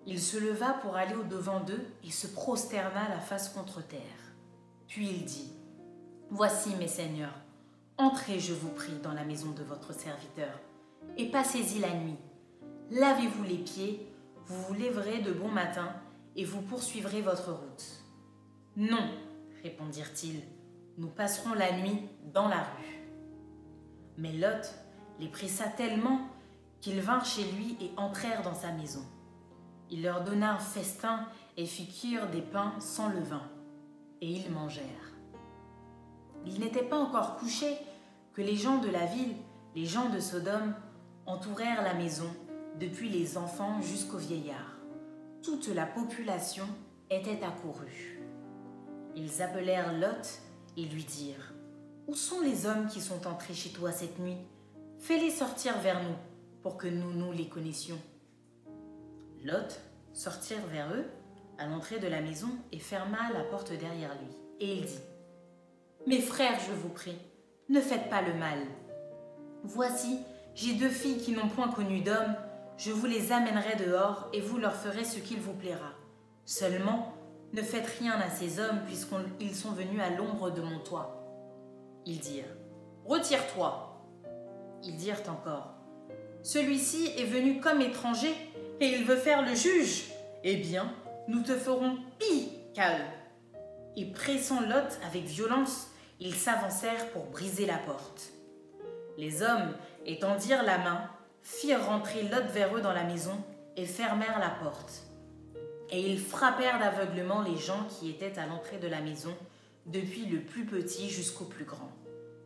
il 0.07 0.21
se 0.21 0.39
leva 0.39 0.75
pour 0.75 0.95
aller 0.95 1.17
au-devant 1.17 1.59
d'eux 1.59 1.85
et 2.05 2.13
se 2.13 2.29
prosterna 2.29 3.09
la 3.09 3.19
face 3.19 3.49
contre 3.49 3.85
terre. 3.85 4.01
Puis 4.87 5.09
il 5.09 5.25
dit, 5.25 5.53
Voici 6.31 6.75
mes 6.77 6.87
seigneurs, 6.87 7.35
entrez, 7.99 8.39
je 8.39 8.55
vous 8.55 8.69
prie, 8.69 8.99
dans 9.03 9.13
la 9.13 9.25
maison 9.25 9.51
de 9.51 9.65
votre 9.65 9.93
serviteur, 9.93 10.61
et 11.17 11.29
passez-y 11.29 11.81
la 11.81 11.93
nuit. 11.93 12.19
Lavez-vous 12.93 13.43
les 13.43 13.59
pieds, 13.59 14.13
vous 14.47 14.63
vous 14.63 14.75
lèverez 14.75 15.23
de 15.23 15.33
bon 15.33 15.49
matin, 15.49 15.89
et 16.37 16.45
vous 16.45 16.63
poursuivrez 16.63 17.23
votre 17.23 17.51
route. 17.51 18.05
Non, 18.77 19.11
répondirent-ils, 19.65 20.43
nous 20.99 21.09
passerons 21.09 21.55
la 21.55 21.77
nuit 21.79 22.09
dans 22.33 22.47
la 22.47 22.63
rue. 22.63 23.09
Mais 24.19 24.33
Lot 24.35 24.73
les 25.19 25.29
pressa 25.29 25.67
tellement 25.67 26.21
qu'ils 26.81 27.01
vinrent 27.01 27.27
chez 27.27 27.45
lui 27.53 27.77
et 27.81 27.91
entrèrent 27.97 28.43
dans 28.43 28.55
sa 28.55 28.73
maison. 28.73 29.05
Il 29.91 30.03
leur 30.03 30.25
donna 30.25 30.55
un 30.55 30.59
festin 30.59 31.27
et 31.57 31.67
fit 31.67 31.89
cuire 31.89 32.31
des 32.31 32.43
pains 32.43 32.75
sans 32.81 33.09
levain, 33.09 33.43
et 34.21 34.31
ils 34.31 34.51
mangèrent. 34.51 34.85
Il 36.45 36.61
n'était 36.61 36.83
pas 36.83 36.99
encore 36.99 37.37
couché 37.37 37.77
que 38.35 38.43
les 38.43 38.57
gens 38.57 38.79
de 38.79 38.89
la 38.89 39.07
ville, 39.07 39.35
les 39.75 39.87
gens 39.87 40.09
de 40.11 40.21
Sodome, 40.21 40.75
entourèrent 41.27 41.83
la 41.83 41.95
maison, 41.95 42.31
depuis 42.79 43.09
les 43.09 43.39
enfants 43.39 43.81
jusqu'aux 43.81 44.19
vieillards 44.19 44.77
toute 45.47 45.69
la 45.69 45.87
population 45.87 46.67
était 47.09 47.45
accourue. 47.45 48.21
Ils 49.15 49.41
appelèrent 49.43 49.93
Lot 49.93 50.43
et 50.77 50.83
lui 50.83 51.05
dirent 51.05 51.55
Où 52.09 52.17
sont 52.17 52.41
les 52.41 52.67
hommes 52.67 52.89
qui 52.89 53.01
sont 53.01 53.29
entrés 53.29 53.55
chez 53.55 53.71
toi 53.71 53.93
cette 53.93 54.19
nuit? 54.19 54.39
Fais-les 54.99 55.31
sortir 55.31 55.79
vers 55.79 56.03
nous 56.03 56.17
pour 56.67 56.79
que 56.79 56.89
nous 56.89 57.13
nous 57.13 57.31
les 57.31 57.47
connaissions. 57.47 58.01
Lot 59.45 59.81
sortirent 60.13 60.67
vers 60.67 60.93
eux, 60.93 61.05
à 61.59 61.67
l'entrée 61.69 62.01
de 62.01 62.09
la 62.09 62.21
maison 62.21 62.49
et 62.73 62.81
ferma 62.81 63.31
la 63.33 63.45
porte 63.45 63.71
derrière 63.71 64.11
lui. 64.21 64.37
Et 64.59 64.79
il 64.79 64.85
dit 64.85 64.99
Mes 66.09 66.21
frères, 66.21 66.59
je 66.59 66.73
vous 66.73 66.89
prie, 66.89 67.17
ne 67.69 67.81
faites 67.81 68.11
pas 68.11 68.21
le 68.21 68.35
mal. 68.35 68.59
Voici, 69.63 70.19
j'ai 70.57 70.75
deux 70.75 70.89
filles 70.89 71.19
qui 71.19 71.31
n'ont 71.31 71.49
point 71.49 71.69
connu 71.69 72.01
d'homme, 72.01 72.35
je 72.79 72.91
vous 72.91 73.07
les 73.07 73.31
amènerai 73.31 73.77
dehors 73.77 74.29
et 74.33 74.41
vous 74.41 74.59
leur 74.59 74.75
ferez 74.75 75.05
ce 75.05 75.21
qu'il 75.21 75.39
vous 75.39 75.55
plaira. 75.55 75.93
Seulement, 76.47 77.15
ne 77.53 77.63
faites 77.63 77.87
rien 78.01 78.19
à 78.19 78.29
ces 78.29 78.59
hommes 78.59 78.81
puisqu'ils 78.87 79.55
sont 79.55 79.71
venus 79.71 80.01
à 80.01 80.11
l'ombre 80.11 80.51
de 80.51 80.63
mon 80.63 80.81
toit. 80.81 82.03
Ils 82.07 82.19
dirent 82.19 82.57
Retire-toi. 83.05 84.03
Ils 84.83 84.97
dirent 84.97 85.23
encore 85.29 85.76
Celui-ci 86.47 87.11
est 87.19 87.25
venu 87.25 87.59
comme 87.59 87.81
étranger 87.81 88.33
et 88.79 88.87
il 88.87 89.05
veut 89.05 89.17
faire 89.17 89.45
le 89.45 89.57
juge. 89.57 90.05
Eh 90.45 90.55
bien, 90.55 90.95
nous 91.27 91.43
te 91.43 91.57
ferons 91.57 91.99
pis 92.21 92.51
eux. 92.79 93.59
Et 93.97 94.05
pressant 94.05 94.61
Lot 94.61 94.97
avec 95.05 95.25
violence, 95.25 95.89
ils 96.21 96.37
s'avancèrent 96.37 97.11
pour 97.11 97.25
briser 97.25 97.67
la 97.67 97.79
porte. 97.79 98.31
Les 99.19 99.43
hommes, 99.43 99.75
étendirent 100.05 100.63
la 100.63 100.79
main, 100.79 101.11
firent 101.43 101.85
rentrer 101.85 102.23
Lot 102.23 102.47
vers 102.53 102.77
eux 102.77 102.81
dans 102.81 102.93
la 102.93 103.03
maison 103.03 103.43
et 103.77 103.85
fermèrent 103.85 104.39
la 104.39 104.51
porte. 104.51 105.03
Et 105.91 106.01
ils 106.01 106.21
frappèrent 106.21 106.79
d'aveuglement 106.79 107.43
les 107.43 107.57
gens 107.57 107.89
qui 107.99 108.09
étaient 108.09 108.39
à 108.39 108.47
l'entrée 108.47 108.79
de 108.79 108.87
la 108.87 109.01
maison, 109.01 109.35
depuis 109.87 110.27
le 110.27 110.43
plus 110.43 110.65
petit 110.65 111.11
jusqu'au 111.11 111.47
plus 111.47 111.65
grand, 111.65 111.91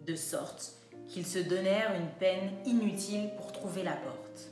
de 0.07 0.15
sorte 0.15 0.80
qu'ils 1.11 1.27
se 1.27 1.41
donnèrent 1.41 1.95
une 1.95 2.09
peine 2.19 2.53
inutile 2.65 3.31
pour 3.37 3.51
trouver 3.53 3.83
la 3.83 3.95
porte. 3.95 4.51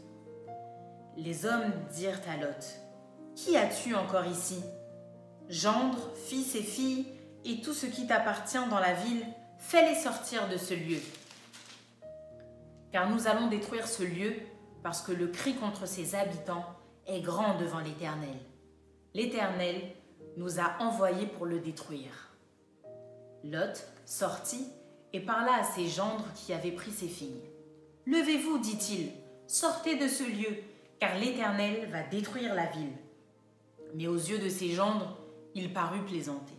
Les 1.17 1.47
hommes 1.47 1.73
dirent 1.93 2.21
à 2.29 2.37
Lot, 2.37 2.81
Qui 3.37 3.57
as-tu 3.57 3.95
encore 3.95 4.27
ici? 4.27 4.61
Gendre, 5.49 6.11
fils 6.27 6.57
et 6.57 6.63
filles, 6.63 7.07
et 7.45 7.61
tout 7.61 7.73
ce 7.73 7.87
qui 7.87 8.07
t'appartient 8.09 8.69
dans 8.69 8.81
la 8.81 8.93
ville, 8.93 9.25
fais-les 9.59 9.95
sortir 9.95 10.49
de 10.49 10.57
ce 10.57 10.75
lieu. 10.75 11.01
Car 12.91 13.09
nous 13.09 13.29
allons 13.29 13.47
détruire 13.47 13.87
ce 13.87 14.03
lieu, 14.03 14.35
parce 14.83 15.01
que 15.01 15.13
le 15.13 15.29
cri 15.29 15.55
contre 15.55 15.87
ses 15.87 16.17
habitants 16.17 16.67
est 17.07 17.21
grand 17.21 17.57
devant 17.59 17.81
l'Éternel. 17.81 18.37
L'Éternel 19.15 19.77
nous 20.37 20.59
a 20.59 20.77
envoyés 20.81 21.27
pour 21.27 21.47
le 21.47 21.61
détruire. 21.61 22.35
Lot 23.45 23.87
sortit 24.05 24.67
et 25.13 25.21
parla 25.21 25.55
à 25.55 25.65
ses 25.65 25.87
gendres 25.87 26.33
qui 26.35 26.53
avaient 26.53 26.73
pris 26.73 26.91
ses 26.91 27.09
filles. 27.09 27.43
Levez-vous, 28.07 28.59
dit-il, 28.59 29.11
sortez 29.47 29.97
de 29.97 30.09
ce 30.09 30.25
lieu, 30.25 30.57
car 31.01 31.17
l'Éternel 31.19 31.89
va 31.91 32.03
détruire 32.03 32.55
la 32.55 32.67
ville. 32.67 32.97
Mais 33.95 34.07
aux 34.07 34.17
yeux 34.17 34.39
de 34.39 34.49
ses 34.49 34.71
gendres, 34.71 35.17
il 35.55 35.73
parut 35.73 36.05
plaisanter. 36.05 36.55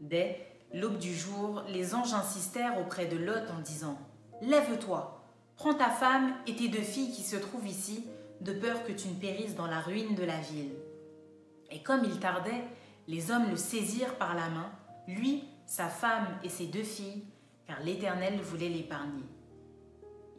Dès 0.00 0.46
l'aube 0.72 0.98
du 0.98 1.14
jour, 1.14 1.62
les 1.68 1.94
anges 1.94 2.14
insistèrent 2.14 2.78
auprès 2.78 3.06
de 3.06 3.16
Lot 3.16 3.50
en 3.56 3.60
disant 3.60 3.98
Lève-toi, 4.42 5.22
prends 5.56 5.74
ta 5.74 5.90
femme 5.90 6.34
et 6.46 6.56
tes 6.56 6.68
deux 6.68 6.78
filles 6.82 7.12
qui 7.12 7.22
se 7.22 7.36
trouvent 7.36 7.66
ici, 7.66 8.04
de 8.40 8.52
peur 8.52 8.84
que 8.84 8.92
tu 8.92 9.08
ne 9.08 9.14
périsses 9.14 9.54
dans 9.54 9.66
la 9.66 9.80
ruine 9.80 10.14
de 10.14 10.24
la 10.24 10.40
ville. 10.40 10.72
Et 11.70 11.82
comme 11.82 12.04
il 12.04 12.18
tardait, 12.18 12.64
les 13.06 13.30
hommes 13.30 13.50
le 13.50 13.56
saisirent 13.56 14.16
par 14.16 14.34
la 14.34 14.48
main, 14.48 14.70
lui, 15.06 15.44
sa 15.70 15.86
femme 15.86 16.26
et 16.42 16.48
ses 16.48 16.66
deux 16.66 16.82
filles, 16.82 17.22
car 17.64 17.78
l'Éternel 17.84 18.40
voulait 18.40 18.68
l'épargner. 18.68 19.22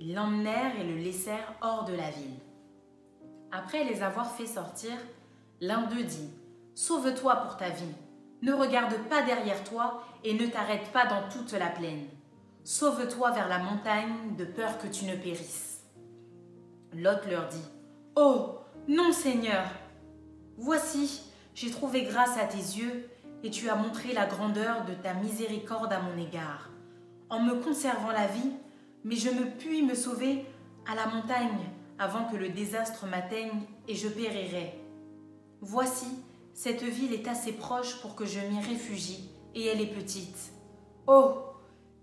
Ils 0.02 0.14
l'emmenèrent 0.14 0.78
et 0.78 0.84
le 0.84 0.98
laissèrent 0.98 1.54
hors 1.62 1.86
de 1.86 1.94
la 1.94 2.10
ville. 2.10 2.38
Après 3.50 3.86
les 3.86 4.04
avoir 4.04 4.30
fait 4.30 4.46
sortir, 4.46 4.92
l'un 5.62 5.84
d'eux 5.84 6.04
dit 6.04 6.30
Sauve-toi 6.76 7.38
pour 7.38 7.56
ta 7.56 7.70
vie, 7.70 7.96
ne 8.42 8.52
regarde 8.52 8.94
pas 9.08 9.22
derrière 9.22 9.64
toi 9.64 10.04
et 10.26 10.34
ne 10.34 10.48
t'arrête 10.48 10.92
pas 10.92 11.06
dans 11.06 11.30
toute 11.30 11.54
la 11.54 11.70
plaine. 11.70 12.08
Sauve-toi 12.66 13.32
vers 13.32 13.48
la 13.48 13.60
montagne 13.60 14.36
de 14.38 14.44
peur 14.44 14.80
que 14.80 14.88
tu 14.88 15.06
ne 15.06 15.16
périsses. 15.16 15.86
Lot 16.94 17.26
leur 17.30 17.48
dit 17.48 17.70
Oh, 18.18 18.58
non 18.90 19.14
Seigneur, 19.14 19.64
Voici, 20.58 21.22
j'ai 21.56 21.72
trouvé 21.72 22.04
grâce 22.04 22.38
à 22.38 22.44
tes 22.44 22.58
yeux, 22.58 23.10
et 23.44 23.50
tu 23.50 23.70
as 23.70 23.76
montré 23.76 24.14
la 24.14 24.26
grandeur 24.26 24.86
de 24.86 24.94
ta 24.94 25.14
miséricorde 25.14 25.92
à 25.94 26.02
mon 26.02 26.18
égard, 26.18 26.70
en 27.30 27.40
me 27.42 27.56
conservant 27.56 28.12
la 28.12 28.28
vie, 28.28 28.52
mais 29.04 29.16
je 29.16 29.30
ne 29.30 29.44
puis 29.44 29.84
me 29.84 29.96
sauver 29.96 30.46
à 30.88 30.96
la 30.96 31.08
montagne 31.08 31.70
avant 31.98 32.26
que 32.26 32.36
le 32.36 32.50
désastre 32.50 33.06
m'atteigne 33.06 33.62
et 33.88 33.96
je 33.96 34.08
périrai. 34.08 34.80
Voici, 35.62 36.08
cette 36.54 36.84
ville 36.84 37.14
est 37.14 37.28
assez 37.28 37.54
proche 37.54 38.02
pour 38.02 38.16
que 38.16 38.26
je 38.26 38.40
m'y 38.40 38.60
réfugie, 38.60 39.30
et 39.56 39.68
elle 39.68 39.82
est 39.82 39.94
petite. 39.94 40.52
Oh, 41.08 41.36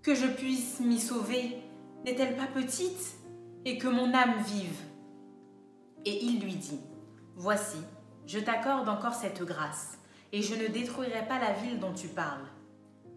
que 0.02 0.14
je 0.14 0.26
puisse 0.26 0.80
m'y 0.80 1.00
sauver, 1.00 1.56
n'est-elle 2.04 2.36
pas 2.36 2.46
petite, 2.46 3.16
et 3.64 3.78
que 3.78 3.88
mon 3.88 4.14
âme 4.14 4.40
vive 4.44 4.80
Et 6.04 6.24
il 6.24 6.40
lui 6.40 6.54
dit, 6.54 6.80
Voici, 7.36 7.78
je 8.26 8.38
t'accorde 8.38 8.88
encore 8.88 9.14
cette 9.14 9.42
grâce, 9.42 9.97
et 10.32 10.42
je 10.42 10.54
ne 10.54 10.68
détruirai 10.68 11.26
pas 11.26 11.38
la 11.38 11.52
ville 11.52 11.78
dont 11.78 11.92
tu 11.92 12.08
parles. 12.08 12.46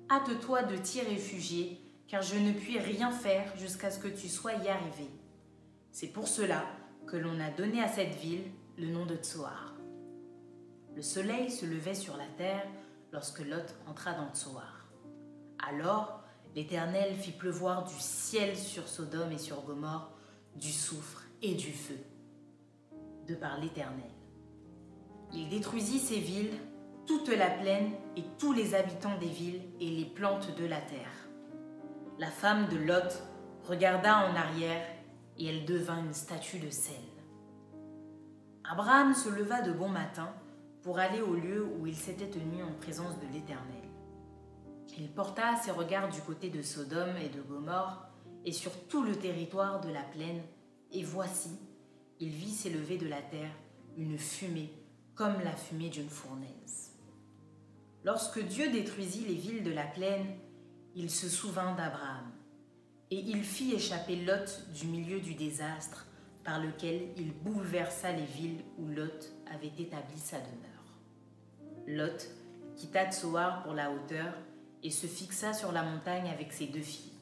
Hâte-toi 0.10 0.64
de 0.64 0.78
t'y 0.78 1.02
réfugier, 1.02 1.82
car 2.08 2.22
je 2.22 2.36
ne 2.36 2.52
puis 2.52 2.80
rien 2.80 3.12
faire 3.12 3.56
jusqu'à 3.58 3.92
ce 3.92 4.00
que 4.00 4.08
tu 4.08 4.28
sois 4.28 4.54
y 4.54 4.68
arrivé. 4.68 5.10
C'est 5.92 6.08
pour 6.08 6.28
cela 6.28 6.66
que 7.08 7.18
l'on 7.18 7.40
a 7.40 7.50
donné 7.50 7.82
à 7.82 7.88
cette 7.88 8.16
ville 8.16 8.44
le 8.78 8.88
nom 8.88 9.06
de 9.06 9.16
Tsoar. 9.16 9.76
Le 10.96 11.02
soleil 11.02 11.50
se 11.50 11.66
levait 11.66 11.96
sur 11.96 12.18
la 12.18 12.28
terre 12.38 12.68
lorsque 13.12 13.40
Lot 13.40 13.76
entra 13.88 14.14
dans 14.14 14.34
Tsoar. 14.34 14.86
Alors 15.70 16.22
l'Éternel 16.56 17.16
fit 17.16 17.32
pleuvoir 17.32 17.86
du 17.86 17.98
ciel 17.98 18.58
sur 18.58 18.88
Sodome 18.88 19.32
et 19.32 19.38
sur 19.38 19.62
Gomorre 19.62 20.12
du 20.56 20.72
soufre 20.72 21.24
et 21.42 21.56
du 21.56 21.72
feu, 21.72 21.98
de 23.28 23.36
par 23.36 23.60
l'Éternel. 23.60 24.12
Il 25.34 25.50
détruisit 25.50 26.00
ces 26.00 26.20
villes, 26.20 26.54
toute 27.06 27.30
la 27.30 27.50
plaine 27.50 27.92
et 28.16 28.24
tous 28.38 28.54
les 28.54 28.76
habitants 28.76 29.18
des 29.20 29.28
villes 29.28 29.62
et 29.80 29.90
les 29.90 30.06
plantes 30.06 30.56
de 30.56 30.66
la 30.66 30.82
terre. 30.82 31.28
La 32.20 32.30
femme 32.30 32.68
de 32.70 32.78
Lot 32.78 33.24
regarda 33.68 34.30
en 34.30 34.36
arrière 34.36 34.86
et 35.38 35.48
elle 35.48 35.66
devint 35.66 36.04
une 36.04 36.14
statue 36.14 36.60
de 36.60 36.70
sel. 36.70 36.96
Abraham 38.64 39.14
se 39.14 39.30
leva 39.30 39.62
de 39.62 39.72
bon 39.72 39.90
matin 39.90 40.30
pour 40.84 41.00
aller 41.00 41.22
au 41.22 41.34
lieu 41.34 41.66
où 41.80 41.88
il 41.88 41.96
s'était 41.96 42.30
tenu 42.30 42.64
en 42.64 42.74
présence 42.80 43.20
de 43.20 43.34
l'Éternel. 43.34 43.82
Il 44.98 45.12
porta 45.12 45.56
ses 45.56 45.72
regards 45.72 46.10
du 46.10 46.22
côté 46.22 46.50
de 46.50 46.62
Sodome 46.62 47.18
et 47.18 47.30
de 47.30 47.42
Gomorre 47.42 48.10
et 48.46 48.52
sur 48.52 48.72
tout 48.88 49.04
le 49.04 49.16
territoire 49.16 49.82
de 49.82 49.90
la 49.90 50.04
plaine, 50.04 50.42
et 50.92 51.04
voici, 51.04 51.58
il 52.20 52.30
vit 52.30 52.52
s'élever 52.52 52.98
de 52.98 53.08
la 53.08 53.22
terre 53.22 53.52
une 53.98 54.18
fumée 54.18 54.74
comme 55.16 55.40
la 55.44 55.56
fumée 55.56 55.90
d'une 55.90 56.10
fournaise. 56.10 56.91
Lorsque 58.04 58.40
Dieu 58.40 58.72
détruisit 58.72 59.26
les 59.28 59.36
villes 59.36 59.64
de 59.64 59.72
la 59.72 59.86
plaine, 59.86 60.26
il 60.96 61.12
se 61.12 61.30
souvint 61.30 61.76
d'Abraham, 61.76 62.32
et 63.12 63.20
il 63.20 63.44
fit 63.44 63.74
échapper 63.74 64.16
Lot 64.16 64.66
du 64.74 64.88
milieu 64.88 65.20
du 65.20 65.36
désastre 65.36 66.08
par 66.44 66.60
lequel 66.60 67.10
il 67.18 67.32
bouleversa 67.32 68.12
les 68.12 68.26
villes 68.26 68.64
où 68.80 68.88
Lot 68.88 69.32
avait 69.54 69.72
établi 69.78 70.18
sa 70.18 70.38
demeure. 70.40 70.72
Lot 71.86 72.28
quitta 72.76 73.12
Tsoar 73.12 73.62
pour 73.62 73.74
la 73.74 73.92
hauteur 73.92 74.34
et 74.82 74.90
se 74.90 75.06
fixa 75.06 75.54
sur 75.54 75.72
la 75.72 75.84
montagne 75.84 76.28
avec 76.30 76.54
ses 76.54 76.68
deux 76.68 76.82
filles, 76.82 77.14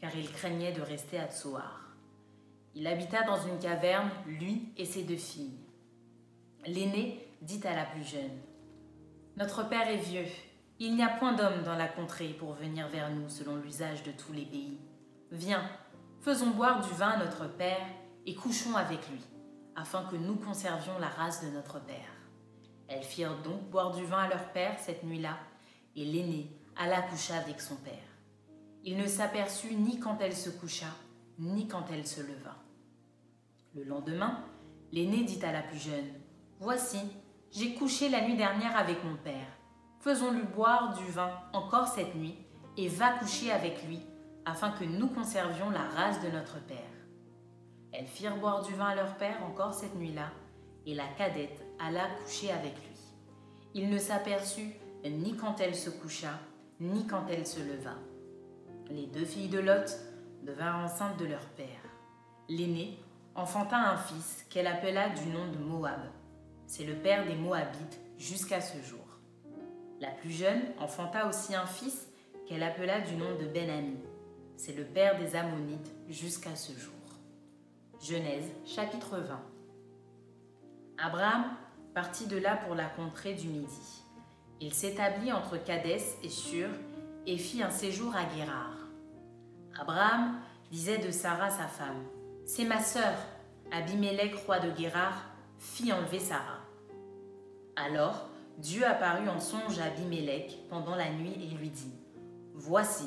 car 0.00 0.14
il 0.16 0.28
craignait 0.32 0.72
de 0.72 0.80
rester 0.80 1.20
à 1.20 1.28
Tsoar. 1.28 1.94
Il 2.74 2.88
habita 2.88 3.22
dans 3.22 3.40
une 3.46 3.60
caverne, 3.60 4.10
lui 4.26 4.72
et 4.76 4.84
ses 4.84 5.04
deux 5.04 5.16
filles. 5.16 5.60
L'aîné 6.66 7.24
dit 7.40 7.64
à 7.64 7.76
la 7.76 7.84
plus 7.84 8.04
jeune 8.04 8.40
Notre 9.38 9.68
père 9.68 9.86
est 9.86 9.98
vieux. 9.98 10.26
Il 10.80 10.96
n'y 10.96 11.02
a 11.04 11.10
point 11.10 11.32
d'homme 11.32 11.62
dans 11.64 11.76
la 11.76 11.86
contrée 11.86 12.30
pour 12.30 12.54
venir 12.54 12.88
vers 12.88 13.08
nous 13.08 13.28
selon 13.28 13.54
l'usage 13.54 14.02
de 14.02 14.10
tous 14.10 14.32
les 14.32 14.44
pays. 14.44 14.80
Viens, 15.30 15.62
faisons 16.20 16.50
boire 16.50 16.84
du 16.84 16.92
vin 16.94 17.10
à 17.10 17.24
notre 17.24 17.46
père 17.46 17.86
et 18.26 18.34
couchons 18.34 18.74
avec 18.74 18.98
lui, 19.08 19.20
afin 19.76 20.02
que 20.06 20.16
nous 20.16 20.34
conservions 20.34 20.98
la 20.98 21.06
race 21.06 21.44
de 21.44 21.50
notre 21.50 21.78
père. 21.78 22.10
Elles 22.88 23.04
firent 23.04 23.40
donc 23.44 23.62
boire 23.70 23.94
du 23.94 24.04
vin 24.04 24.22
à 24.22 24.28
leur 24.28 24.50
père 24.50 24.76
cette 24.80 25.04
nuit-là, 25.04 25.38
et 25.94 26.04
l'aîné 26.04 26.50
alla 26.76 27.02
coucher 27.02 27.34
avec 27.34 27.60
son 27.60 27.76
père. 27.76 27.94
Il 28.82 28.96
ne 28.96 29.06
s'aperçut 29.06 29.76
ni 29.76 30.00
quand 30.00 30.18
elle 30.20 30.34
se 30.34 30.50
coucha, 30.50 30.90
ni 31.38 31.68
quand 31.68 31.84
elle 31.92 32.08
se 32.08 32.22
leva. 32.22 32.56
Le 33.76 33.84
lendemain, 33.84 34.42
l'aîné 34.90 35.22
dit 35.22 35.44
à 35.44 35.52
la 35.52 35.62
plus 35.62 35.78
jeune 35.78 36.10
Voici, 36.58 36.98
j'ai 37.50 37.74
couché 37.74 38.08
la 38.08 38.20
nuit 38.22 38.36
dernière 38.36 38.76
avec 38.76 39.02
mon 39.04 39.16
père. 39.16 39.46
Faisons-lui 40.00 40.42
boire 40.42 40.96
du 40.96 41.10
vin 41.10 41.30
encore 41.52 41.88
cette 41.88 42.14
nuit 42.14 42.36
et 42.76 42.88
va 42.88 43.10
coucher 43.10 43.50
avec 43.50 43.82
lui, 43.84 44.00
afin 44.44 44.70
que 44.70 44.84
nous 44.84 45.08
conservions 45.08 45.70
la 45.70 45.82
race 45.82 46.20
de 46.22 46.28
notre 46.28 46.60
père. 46.66 46.76
Elles 47.92 48.06
firent 48.06 48.36
boire 48.36 48.62
du 48.62 48.74
vin 48.74 48.86
à 48.86 48.94
leur 48.94 49.16
père 49.16 49.42
encore 49.44 49.74
cette 49.74 49.96
nuit-là, 49.96 50.30
et 50.86 50.94
la 50.94 51.08
cadette 51.16 51.64
alla 51.78 52.06
coucher 52.22 52.50
avec 52.52 52.74
lui. 52.74 52.84
il 53.74 53.90
ne 53.90 53.98
s'aperçut 53.98 54.72
ni 55.04 55.36
quand 55.36 55.60
elle 55.60 55.74
se 55.74 55.90
coucha, 55.90 56.38
ni 56.80 57.06
quand 57.06 57.26
elle 57.28 57.46
se 57.46 57.60
leva. 57.60 57.94
Les 58.90 59.06
deux 59.06 59.24
filles 59.24 59.48
de 59.48 59.58
Lot 59.58 59.98
devinrent 60.42 60.84
enceintes 60.84 61.18
de 61.18 61.26
leur 61.26 61.44
père. 61.56 61.66
L'aînée 62.48 62.98
enfanta 63.34 63.76
un 63.76 63.96
fils 63.96 64.46
qu'elle 64.48 64.66
appela 64.66 65.08
du 65.10 65.26
nom 65.26 65.50
de 65.50 65.58
Moab. 65.58 66.00
C'est 66.68 66.84
le 66.84 66.96
père 66.96 67.24
des 67.26 67.34
Moabites 67.34 67.98
jusqu'à 68.18 68.60
ce 68.60 68.76
jour. 68.82 69.00
La 70.00 70.10
plus 70.10 70.30
jeune 70.30 70.60
enfanta 70.78 71.26
aussi 71.26 71.54
un 71.54 71.64
fils 71.64 72.08
qu'elle 72.46 72.62
appela 72.62 73.00
du 73.00 73.16
nom 73.16 73.34
de 73.40 73.46
Ben-Ami. 73.46 73.96
C'est 74.58 74.76
le 74.76 74.84
père 74.84 75.18
des 75.18 75.34
Ammonites 75.34 75.90
jusqu'à 76.10 76.54
ce 76.54 76.72
jour. 76.78 76.92
Genèse 78.02 78.50
chapitre 78.66 79.16
20. 79.16 79.40
Abraham 80.98 81.46
partit 81.94 82.26
de 82.26 82.36
là 82.36 82.56
pour 82.56 82.74
la 82.74 82.84
contrée 82.84 83.32
du 83.32 83.48
Midi. 83.48 84.04
Il 84.60 84.74
s'établit 84.74 85.32
entre 85.32 85.56
Cadès 85.56 86.18
et 86.22 86.28
Shur 86.28 86.68
et 87.26 87.38
fit 87.38 87.62
un 87.62 87.70
séjour 87.70 88.14
à 88.14 88.24
Guérard. 88.24 88.76
Abraham 89.80 90.38
disait 90.70 90.98
de 90.98 91.12
Sarah 91.12 91.48
sa 91.48 91.66
femme 91.66 92.04
C'est 92.44 92.66
ma 92.66 92.80
sœur. 92.80 93.14
Abimelech, 93.72 94.34
roi 94.44 94.60
de 94.60 94.70
Guérard, 94.70 95.24
fit 95.58 95.92
enlever 95.92 96.18
Sarah. 96.18 96.57
Alors 97.86 98.28
Dieu 98.58 98.84
apparut 98.84 99.28
en 99.28 99.38
songe 99.38 99.78
à 99.78 99.84
Abimelech 99.84 100.58
pendant 100.68 100.96
la 100.96 101.10
nuit 101.10 101.34
et 101.36 101.56
lui 101.56 101.68
dit 101.68 101.92
Voici, 102.54 103.04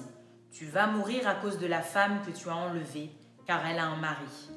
tu 0.49 0.65
vas 0.65 0.87
mourir 0.87 1.27
à 1.27 1.35
cause 1.35 1.59
de 1.59 1.67
la 1.67 1.81
femme 1.81 2.21
que 2.25 2.31
tu 2.31 2.47
as 2.47 2.55
enlevée, 2.55 3.09
car 3.45 3.65
elle 3.65 3.79
a 3.79 3.87
un 3.87 3.97
mari. 3.97 4.49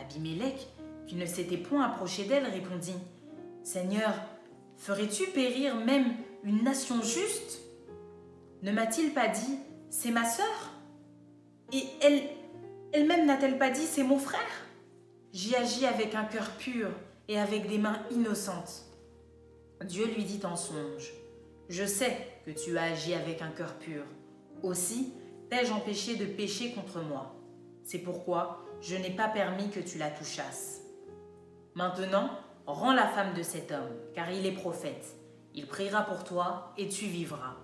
Abimelech, 0.00 0.66
qui 1.06 1.14
ne 1.14 1.26
s'était 1.26 1.56
point 1.56 1.84
approché 1.84 2.24
d'elle, 2.24 2.46
répondit 2.46 2.96
Seigneur, 3.62 4.14
ferais-tu 4.78 5.28
périr 5.28 5.76
même 5.76 6.14
une 6.42 6.64
nation 6.64 7.00
juste? 7.02 7.60
Ne 8.62 8.72
m'a-t-il 8.72 9.12
pas 9.12 9.28
dit 9.28 9.58
C'est 9.90 10.10
ma 10.10 10.24
sœur? 10.24 10.72
Et 11.72 11.84
elle, 12.02 12.22
elle-même 12.92 13.26
n'a-t-elle 13.26 13.58
pas 13.58 13.70
dit 13.70 13.86
C'est 13.86 14.02
mon 14.02 14.18
frère? 14.18 14.40
J'y 15.32 15.54
agis 15.54 15.86
avec 15.86 16.16
un 16.16 16.24
cœur 16.24 16.50
pur 16.58 16.88
et 17.28 17.38
avec 17.38 17.68
des 17.68 17.78
mains 17.78 18.00
innocentes. 18.10 18.85
Dieu 19.84 20.06
lui 20.06 20.24
dit 20.24 20.40
en 20.44 20.56
songe 20.56 21.12
Je 21.68 21.84
sais 21.84 22.16
que 22.44 22.50
tu 22.50 22.78
as 22.78 22.84
agi 22.84 23.14
avec 23.14 23.42
un 23.42 23.50
cœur 23.50 23.74
pur. 23.74 24.04
Aussi 24.62 25.12
t'ai-je 25.50 25.72
empêché 25.72 26.16
de 26.16 26.24
pécher 26.24 26.72
contre 26.72 27.00
moi? 27.02 27.34
C'est 27.82 27.98
pourquoi 27.98 28.64
je 28.80 28.96
n'ai 28.96 29.10
pas 29.10 29.28
permis 29.28 29.70
que 29.70 29.80
tu 29.80 29.98
la 29.98 30.10
touchasses. 30.10 30.80
Maintenant, 31.74 32.30
rends 32.66 32.92
la 32.92 33.06
femme 33.06 33.34
de 33.34 33.42
cet 33.42 33.70
homme, 33.70 33.94
car 34.14 34.30
il 34.30 34.46
est 34.46 34.52
prophète. 34.52 35.16
Il 35.54 35.66
priera 35.66 36.02
pour 36.02 36.24
toi 36.24 36.72
et 36.76 36.88
tu 36.88 37.06
vivras. 37.06 37.56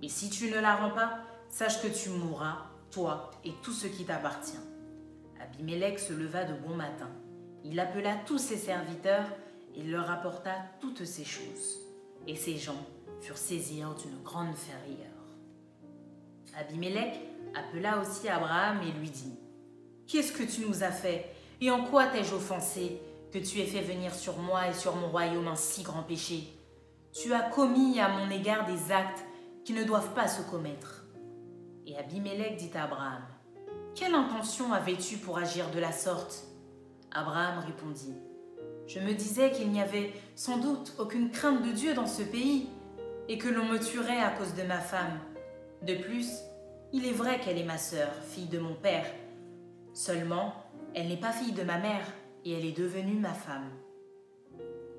Mais 0.00 0.08
si 0.08 0.30
tu 0.30 0.50
ne 0.50 0.58
la 0.58 0.76
rends 0.76 0.90
pas, 0.90 1.20
sache 1.48 1.82
que 1.82 1.88
tu 1.88 2.10
mourras, 2.10 2.66
toi 2.90 3.30
et 3.44 3.52
tout 3.62 3.72
ce 3.72 3.86
qui 3.86 4.04
t'appartient. 4.04 4.58
Abimelech 5.40 5.98
se 5.98 6.12
leva 6.12 6.44
de 6.44 6.54
bon 6.54 6.74
matin. 6.74 7.10
Il 7.64 7.78
appela 7.78 8.16
tous 8.26 8.38
ses 8.38 8.56
serviteurs 8.56 9.26
et 9.76 9.82
leur 9.82 10.10
apporta 10.10 10.52
toutes 10.80 11.04
ces 11.04 11.24
choses. 11.24 11.80
Et 12.26 12.36
ces 12.36 12.56
gens 12.56 12.86
furent 13.20 13.38
saisis 13.38 13.82
d'une 14.02 14.22
grande 14.22 14.54
frayeur. 14.54 15.10
Abimelech 16.58 17.20
appela 17.54 18.00
aussi 18.00 18.28
Abraham 18.28 18.80
et 18.82 18.92
lui 18.98 19.10
dit 19.10 19.38
Qu'est-ce 20.06 20.32
que 20.32 20.42
tu 20.42 20.66
nous 20.66 20.82
as 20.82 20.90
fait 20.90 21.32
Et 21.60 21.70
en 21.70 21.84
quoi 21.84 22.06
t'ai-je 22.06 22.34
offensé 22.34 23.00
que 23.32 23.38
tu 23.38 23.60
aies 23.60 23.66
fait 23.66 23.82
venir 23.82 24.14
sur 24.14 24.38
moi 24.38 24.68
et 24.68 24.74
sur 24.74 24.96
mon 24.96 25.08
royaume 25.08 25.48
un 25.48 25.56
si 25.56 25.82
grand 25.82 26.02
péché? 26.02 26.48
Tu 27.12 27.32
as 27.32 27.42
commis 27.42 28.00
à 28.00 28.08
mon 28.08 28.30
égard 28.30 28.66
des 28.66 28.92
actes 28.92 29.24
qui 29.64 29.72
ne 29.72 29.84
doivent 29.84 30.14
pas 30.14 30.28
se 30.28 30.42
commettre. 30.42 31.04
Et 31.86 31.96
Abimelech 31.96 32.56
dit 32.56 32.70
à 32.74 32.84
Abraham 32.84 33.22
Quelle 33.94 34.14
intention 34.14 34.72
avais-tu 34.72 35.18
pour 35.18 35.38
agir 35.38 35.70
de 35.70 35.78
la 35.78 35.92
sorte? 35.92 36.44
Abraham 37.12 37.64
répondit 37.64 38.14
Je 38.92 38.98
me 38.98 39.14
disais 39.14 39.52
qu'il 39.52 39.70
n'y 39.70 39.80
avait 39.80 40.12
sans 40.34 40.58
doute 40.58 40.94
aucune 40.98 41.30
crainte 41.30 41.62
de 41.62 41.70
Dieu 41.70 41.94
dans 41.94 42.08
ce 42.08 42.22
pays 42.22 42.68
et 43.28 43.38
que 43.38 43.48
l'on 43.48 43.64
me 43.66 43.78
tuerait 43.78 44.20
à 44.20 44.30
cause 44.30 44.54
de 44.54 44.64
ma 44.64 44.80
femme. 44.80 45.20
De 45.82 45.94
plus, 45.94 46.28
il 46.92 47.06
est 47.06 47.12
vrai 47.12 47.38
qu'elle 47.38 47.58
est 47.58 47.64
ma 47.64 47.78
sœur, 47.78 48.08
fille 48.28 48.48
de 48.48 48.58
mon 48.58 48.74
père. 48.74 49.06
Seulement, 49.94 50.54
elle 50.92 51.06
n'est 51.06 51.20
pas 51.20 51.30
fille 51.30 51.52
de 51.52 51.62
ma 51.62 51.78
mère, 51.78 52.04
et 52.44 52.52
elle 52.52 52.64
est 52.64 52.76
devenue 52.76 53.14
ma 53.14 53.32
femme. 53.32 53.70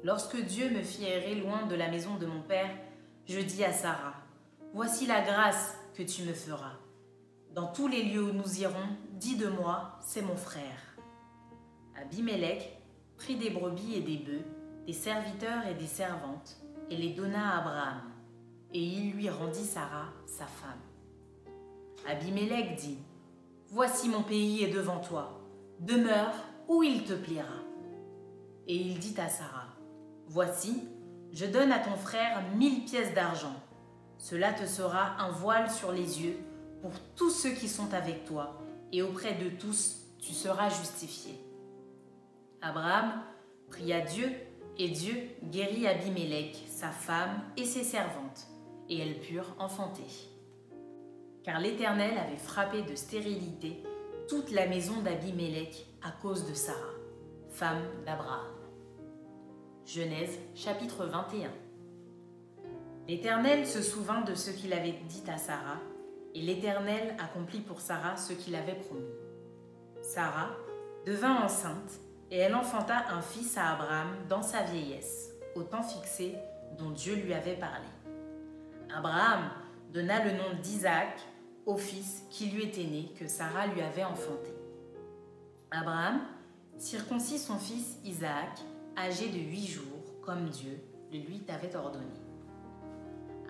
Lorsque 0.05 0.39
Dieu 0.39 0.69
me 0.69 0.83
fit 0.83 1.03
errer 1.03 1.35
loin 1.35 1.65
de 1.65 1.75
la 1.75 1.89
maison 1.89 2.15
de 2.15 2.25
mon 2.25 2.41
père, 2.43 2.69
je 3.27 3.41
dis 3.41 3.65
à 3.65 3.73
Sarah, 3.73 4.15
Voici 4.73 5.05
la 5.05 5.19
grâce 5.19 5.75
que 5.95 6.03
tu 6.03 6.23
me 6.23 6.33
feras. 6.33 6.77
Dans 7.53 7.67
tous 7.67 7.89
les 7.89 8.03
lieux 8.03 8.23
où 8.23 8.31
nous 8.31 8.61
irons, 8.61 8.95
dis 9.19 9.35
de 9.35 9.49
moi, 9.49 9.99
c'est 10.01 10.21
mon 10.21 10.37
frère. 10.37 10.95
Abimelech 12.01 12.80
prit 13.21 13.35
des 13.35 13.51
brebis 13.51 13.95
et 13.95 14.01
des 14.01 14.17
bœufs, 14.17 14.45
des 14.87 14.93
serviteurs 14.93 15.67
et 15.67 15.75
des 15.75 15.87
servantes, 15.87 16.57
et 16.89 16.97
les 16.97 17.09
donna 17.09 17.51
à 17.51 17.57
Abraham, 17.59 18.01
et 18.73 18.81
il 18.81 19.11
lui 19.11 19.29
rendit 19.29 19.63
Sarah, 19.63 20.09
sa 20.25 20.45
femme. 20.45 20.79
Abimelech 22.07 22.75
dit, 22.77 22.97
Voici 23.69 24.09
mon 24.09 24.23
pays 24.23 24.63
est 24.63 24.73
devant 24.73 24.99
toi, 24.99 25.39
demeure 25.79 26.33
où 26.67 26.81
il 26.81 27.03
te 27.03 27.13
plaira. 27.13 27.47
Et 28.67 28.75
il 28.75 28.97
dit 28.97 29.15
à 29.19 29.29
Sarah, 29.29 29.67
Voici, 30.27 30.87
je 31.31 31.45
donne 31.45 31.71
à 31.71 31.79
ton 31.79 31.95
frère 31.95 32.41
mille 32.55 32.85
pièces 32.85 33.13
d'argent. 33.13 33.55
Cela 34.17 34.51
te 34.51 34.65
sera 34.65 35.21
un 35.21 35.29
voile 35.29 35.69
sur 35.69 35.91
les 35.91 36.23
yeux 36.23 36.37
pour 36.81 36.91
tous 37.15 37.29
ceux 37.29 37.51
qui 37.51 37.69
sont 37.69 37.93
avec 37.93 38.25
toi, 38.25 38.59
et 38.91 39.03
auprès 39.03 39.35
de 39.35 39.49
tous 39.49 39.97
tu 40.19 40.33
seras 40.33 40.69
justifié. 40.69 41.50
Abraham 42.61 43.23
pria 43.69 44.01
Dieu, 44.01 44.29
et 44.77 44.89
Dieu 44.89 45.15
guérit 45.43 45.87
Abimelech, 45.87 46.63
sa 46.67 46.89
femme 46.89 47.41
et 47.57 47.65
ses 47.65 47.83
servantes, 47.83 48.47
et 48.89 48.99
elles 48.99 49.19
purent 49.19 49.55
enfanter 49.59 50.31
car 51.43 51.59
l'Éternel 51.59 52.17
avait 52.17 52.37
frappé 52.37 52.83
de 52.83 52.95
stérilité 52.95 53.81
toute 54.27 54.51
la 54.51 54.67
maison 54.67 55.01
d'Abimelech 55.01 55.87
à 56.03 56.11
cause 56.11 56.47
de 56.47 56.53
Sarah, 56.53 56.77
femme 57.49 57.81
d'Abraham. 58.05 58.47
Genèse 59.85 60.37
chapitre 60.55 61.05
21 61.05 61.51
L'Éternel 63.07 63.65
se 63.65 63.81
souvint 63.81 64.21
de 64.21 64.35
ce 64.35 64.51
qu'il 64.51 64.73
avait 64.73 64.99
dit 65.07 65.23
à 65.27 65.37
Sarah, 65.37 65.79
et 66.33 66.41
l'Éternel 66.41 67.15
accomplit 67.19 67.59
pour 67.59 67.81
Sarah 67.81 68.15
ce 68.15 68.33
qu'il 68.33 68.55
avait 68.55 68.75
promis. 68.75 69.03
Sarah 70.01 70.51
devint 71.05 71.43
enceinte, 71.43 71.99
et 72.31 72.37
elle 72.37 72.55
enfanta 72.55 73.09
un 73.09 73.21
fils 73.21 73.57
à 73.57 73.73
Abraham 73.73 74.07
dans 74.29 74.41
sa 74.41 74.63
vieillesse, 74.63 75.31
au 75.55 75.63
temps 75.63 75.83
fixé 75.83 76.37
dont 76.77 76.91
Dieu 76.91 77.15
lui 77.15 77.33
avait 77.33 77.57
parlé. 77.57 77.85
Abraham 78.95 79.51
donna 79.93 80.23
le 80.23 80.31
nom 80.31 80.59
d'Isaac 80.63 81.19
au 81.65 81.75
fils 81.77 82.23
qui 82.29 82.47
lui 82.47 82.63
était 82.63 82.85
né 82.85 83.11
que 83.19 83.27
Sarah 83.27 83.67
lui 83.67 83.81
avait 83.81 84.05
enfanté. 84.05 84.53
Abraham 85.69 86.21
circoncit 86.77 87.37
son 87.37 87.57
fils 87.57 87.97
Isaac, 88.03 88.61
âgé 88.97 89.29
de 89.29 89.37
huit 89.37 89.67
jours, 89.67 89.85
comme 90.25 90.49
Dieu 90.49 90.79
le 91.11 91.19
lui 91.19 91.41
avait 91.49 91.75
ordonné. 91.75 92.05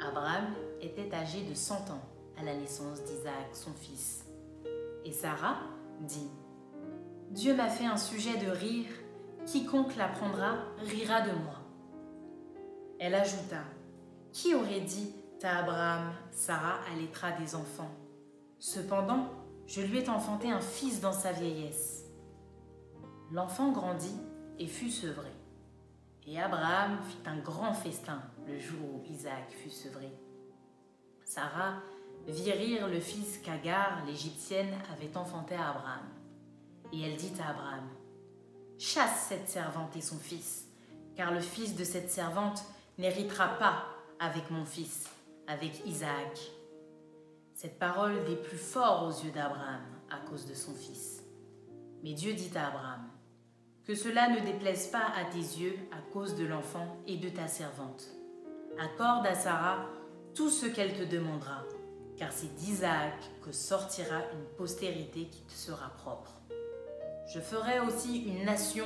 Abraham 0.04 0.54
était 0.82 1.14
âgé 1.14 1.44
de 1.44 1.54
cent 1.54 1.90
ans 1.92 2.02
à 2.40 2.44
la 2.44 2.56
naissance 2.56 3.04
d'Isaac, 3.04 3.50
son 3.54 3.74
fils. 3.74 4.26
Et 5.06 5.12
Sarah 5.12 5.58
dit, 6.00 6.30
Dieu 7.32 7.56
m'a 7.56 7.70
fait 7.70 7.86
un 7.86 7.96
sujet 7.96 8.38
de 8.38 8.52
rire, 8.52 8.90
quiconque 9.46 9.96
l'apprendra 9.96 10.66
rira 10.80 11.22
de 11.22 11.32
moi. 11.32 11.62
Elle 13.00 13.16
ajouta, 13.16 13.64
Qui 14.34 14.54
aurait 14.54 14.82
dit 14.82 15.14
à 15.42 15.60
Abraham, 15.60 16.12
Sarah 16.32 16.80
allaitera 16.92 17.32
des 17.32 17.56
enfants? 17.56 17.90
Cependant, 18.60 19.30
je 19.66 19.82
lui 19.82 20.00
ai 20.00 20.10
enfanté 20.10 20.52
un 20.52 20.60
fils 20.60 21.00
dans 21.00 21.14
sa 21.14 21.32
vieillesse. 21.32 22.04
L'enfant 23.32 23.72
grandit 23.72 24.20
et 24.60 24.68
fut 24.68 24.92
sevré. 24.92 25.32
Et 26.28 26.38
Abraham 26.38 27.00
fit 27.08 27.30
un 27.30 27.40
grand 27.40 27.74
festin 27.74 28.22
le 28.46 28.60
jour 28.60 28.84
où 28.94 29.04
Isaac 29.10 29.50
fut 29.52 29.70
sevré. 29.70 30.12
Sarah 31.24 31.76
vit 32.28 32.52
rire 32.52 32.90
le 32.90 33.00
fils 33.00 33.38
qu'Agar, 33.38 34.06
l'Égyptienne, 34.06 34.74
avait 34.92 35.16
enfanté 35.16 35.56
à 35.56 35.70
Abraham. 35.70 36.21
Et 36.94 37.02
elle 37.02 37.16
dit 37.16 37.34
à 37.42 37.50
Abraham, 37.50 37.88
Chasse 38.78 39.28
cette 39.30 39.48
servante 39.48 39.96
et 39.96 40.02
son 40.02 40.18
fils, 40.18 40.68
car 41.16 41.32
le 41.32 41.40
fils 41.40 41.76
de 41.76 41.84
cette 41.84 42.10
servante 42.10 42.64
n'héritera 42.98 43.48
pas 43.60 43.86
avec 44.20 44.50
mon 44.50 44.66
fils, 44.66 45.08
avec 45.48 45.86
Isaac. 45.86 46.52
Cette 47.54 47.78
parole 47.78 48.26
des 48.26 48.36
plus 48.36 48.58
forts 48.58 49.06
aux 49.06 49.24
yeux 49.24 49.32
d'Abraham 49.32 49.84
à 50.10 50.18
cause 50.28 50.46
de 50.48 50.54
son 50.54 50.74
fils. 50.74 51.24
Mais 52.04 52.14
Dieu 52.14 52.34
dit 52.34 52.52
à 52.56 52.68
Abraham, 52.68 53.08
Que 53.86 53.94
cela 53.94 54.30
ne 54.30 54.40
déplaise 54.40 54.88
pas 54.88 55.12
à 55.16 55.26
tes 55.26 55.38
yeux 55.38 55.78
à 55.92 56.02
cause 56.12 56.36
de 56.36 56.46
l'enfant 56.46 56.98
et 57.08 57.18
de 57.18 57.30
ta 57.30 57.48
servante. 57.48 58.08
accorde 58.80 59.28
à 59.28 59.36
Sarah 59.36 59.86
tout 60.34 60.50
ce 60.50 60.66
qu'elle 60.66 60.98
te 60.98 61.04
demandera, 61.04 61.64
car 62.18 62.32
c'est 62.32 62.56
d'Isaac 62.56 63.14
que 63.44 63.52
sortira 63.52 64.22
une 64.34 64.46
postérité 64.58 65.28
qui 65.28 65.42
te 65.44 65.54
sera 65.54 65.90
propre. 65.90 66.41
Je 67.34 67.40
ferai 67.40 67.80
aussi 67.80 68.24
une 68.24 68.44
nation 68.44 68.86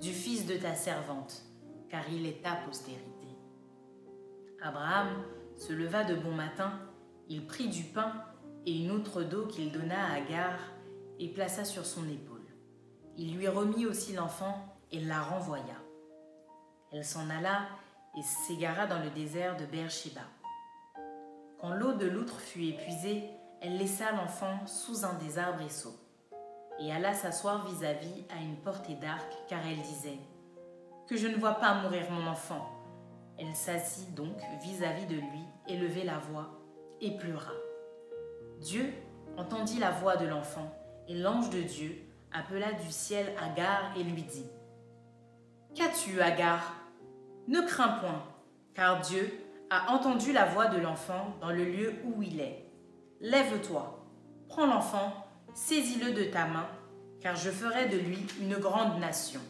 du 0.00 0.12
fils 0.12 0.46
de 0.46 0.56
ta 0.56 0.74
servante, 0.74 1.42
car 1.90 2.08
il 2.10 2.24
est 2.24 2.42
ta 2.42 2.54
postérité. 2.54 3.26
Abraham 4.62 5.08
se 5.58 5.74
leva 5.74 6.02
de 6.02 6.14
bon 6.14 6.32
matin, 6.32 6.72
il 7.28 7.46
prit 7.46 7.68
du 7.68 7.82
pain 7.82 8.14
et 8.64 8.82
une 8.82 8.92
outre 8.92 9.22
d'eau 9.22 9.46
qu'il 9.46 9.72
donna 9.72 10.06
à 10.06 10.14
Agar 10.14 10.58
et 11.18 11.28
plaça 11.28 11.66
sur 11.66 11.84
son 11.84 12.08
épaule. 12.08 12.40
Il 13.18 13.36
lui 13.36 13.46
remit 13.46 13.84
aussi 13.84 14.14
l'enfant 14.14 14.56
et 14.90 15.00
la 15.00 15.20
renvoya. 15.20 15.76
Elle 16.92 17.04
s'en 17.04 17.28
alla 17.28 17.68
et 18.16 18.22
s'égara 18.22 18.86
dans 18.86 19.00
le 19.00 19.10
désert 19.10 19.58
de 19.58 19.66
Beersheba. 19.66 20.22
Quand 21.60 21.74
l'eau 21.74 21.92
de 21.92 22.06
l'outre 22.06 22.40
fut 22.40 22.64
épuisée, 22.64 23.24
elle 23.60 23.76
laissa 23.76 24.12
l'enfant 24.12 24.66
sous 24.66 25.04
un 25.04 25.12
des 25.14 25.38
arbrisseaux 25.38 25.98
et 25.98 26.01
alla 26.90 27.14
s'asseoir 27.14 27.66
vis-à-vis 27.66 28.24
à 28.36 28.42
une 28.42 28.56
portée 28.56 28.94
d'arc, 28.94 29.30
car 29.48 29.60
elle 29.66 29.80
disait 29.82 30.18
Que 31.06 31.16
je 31.16 31.28
ne 31.28 31.36
vois 31.36 31.54
pas 31.54 31.74
mourir 31.74 32.10
mon 32.10 32.26
enfant. 32.26 32.68
Elle 33.38 33.54
s'assit 33.54 34.14
donc 34.14 34.36
vis-à-vis 34.62 35.06
de 35.06 35.16
lui, 35.16 35.44
élevait 35.68 36.04
la 36.04 36.18
voix 36.18 36.50
et 37.00 37.16
pleura. 37.16 37.52
Dieu 38.60 38.92
entendit 39.36 39.78
la 39.78 39.90
voix 39.90 40.16
de 40.16 40.26
l'enfant, 40.26 40.70
et 41.08 41.14
l'ange 41.14 41.50
de 41.50 41.62
Dieu 41.62 42.02
appela 42.32 42.72
du 42.72 42.90
ciel 42.90 43.26
Agar 43.42 43.96
et 43.96 44.02
lui 44.02 44.22
dit 44.22 44.46
Qu'as-tu, 45.74 46.20
Agar? 46.20 46.74
Ne 47.48 47.60
crains 47.62 47.98
point, 47.98 48.22
car 48.74 49.00
Dieu 49.00 49.32
a 49.70 49.90
entendu 49.92 50.32
la 50.32 50.44
voix 50.44 50.66
de 50.66 50.78
l'enfant 50.78 51.34
dans 51.40 51.50
le 51.50 51.64
lieu 51.64 51.94
où 52.04 52.22
il 52.22 52.40
est. 52.40 52.70
Lève-toi, 53.20 54.06
prends 54.48 54.66
l'enfant, 54.66 55.12
saisis-le 55.54 56.12
de 56.12 56.24
ta 56.24 56.46
main, 56.46 56.68
car 57.20 57.36
je 57.36 57.50
ferai 57.50 57.88
de 57.88 57.98
lui 57.98 58.18
une 58.40 58.56
grande 58.56 58.98
nation. 58.98 59.40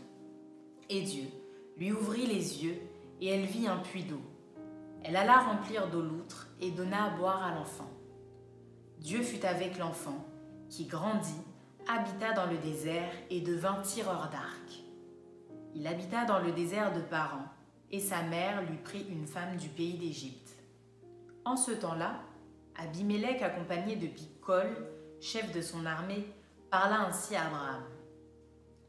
Et 0.88 1.02
Dieu 1.02 1.26
lui 1.76 1.92
ouvrit 1.92 2.26
les 2.26 2.64
yeux, 2.64 2.76
et 3.20 3.28
elle 3.28 3.46
vit 3.46 3.66
un 3.66 3.78
puits 3.78 4.04
d'eau. 4.04 4.20
Elle 5.04 5.16
alla 5.16 5.38
remplir 5.38 5.88
d'eau 5.88 6.02
l'outre 6.02 6.48
et 6.60 6.70
donna 6.70 7.04
à 7.04 7.10
boire 7.10 7.42
à 7.42 7.54
l'enfant. 7.54 7.90
Dieu 8.98 9.22
fut 9.22 9.44
avec 9.44 9.78
l'enfant, 9.78 10.26
qui 10.68 10.86
grandit, 10.86 11.42
habita 11.88 12.32
dans 12.32 12.46
le 12.46 12.58
désert 12.58 13.10
et 13.30 13.40
devint 13.40 13.80
tireur 13.82 14.28
d'arc. 14.30 14.84
Il 15.74 15.86
habita 15.86 16.24
dans 16.24 16.38
le 16.38 16.52
désert 16.52 16.92
de 16.92 17.00
Paran, 17.00 17.44
et 17.90 18.00
sa 18.00 18.22
mère 18.22 18.62
lui 18.62 18.76
prit 18.78 19.06
une 19.08 19.26
femme 19.26 19.56
du 19.56 19.68
pays 19.68 19.98
d'Égypte. 19.98 20.56
En 21.44 21.56
ce 21.56 21.72
temps-là, 21.72 22.20
Abimélec, 22.76 23.42
accompagné 23.42 23.96
de 23.96 24.06
Picol, 24.06 24.68
chef 25.22 25.52
de 25.52 25.62
son 25.62 25.87
armée, 25.87 26.26
parla 26.68 27.06
ainsi 27.06 27.37
à 27.37 27.46
Abraham. 27.46 27.85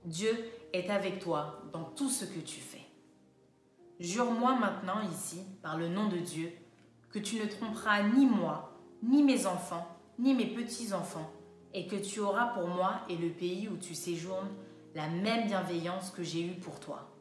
Dieu 0.03 0.35
est 0.73 0.89
avec 0.89 1.19
toi 1.19 1.61
dans 1.71 1.83
tout 1.83 2.09
ce 2.09 2.25
que 2.25 2.39
tu 2.39 2.59
fais. 2.59 2.81
Jure-moi 3.99 4.55
maintenant 4.55 5.01
ici, 5.11 5.43
par 5.61 5.77
le 5.77 5.87
nom 5.87 6.09
de 6.09 6.17
Dieu, 6.17 6.51
que 7.11 7.19
tu 7.19 7.39
ne 7.39 7.45
tromperas 7.45 8.01
ni 8.09 8.25
moi, 8.25 8.73
ni 9.03 9.21
mes 9.21 9.45
enfants, 9.45 9.87
ni 10.17 10.33
mes 10.33 10.47
petits-enfants, 10.47 11.31
et 11.73 11.85
que 11.85 11.95
tu 11.95 12.19
auras 12.19 12.47
pour 12.47 12.67
moi 12.67 13.01
et 13.09 13.15
le 13.15 13.29
pays 13.29 13.69
où 13.69 13.77
tu 13.77 13.93
séjournes 13.93 14.49
la 14.95 15.07
même 15.09 15.45
bienveillance 15.45 16.09
que 16.09 16.23
j'ai 16.23 16.41
eue 16.41 16.59
pour 16.59 16.79
toi. 16.79 17.11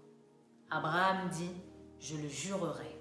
Abraham 0.70 1.28
dit, 1.28 1.52
je 2.00 2.16
le 2.16 2.28
jurerai. 2.28 2.98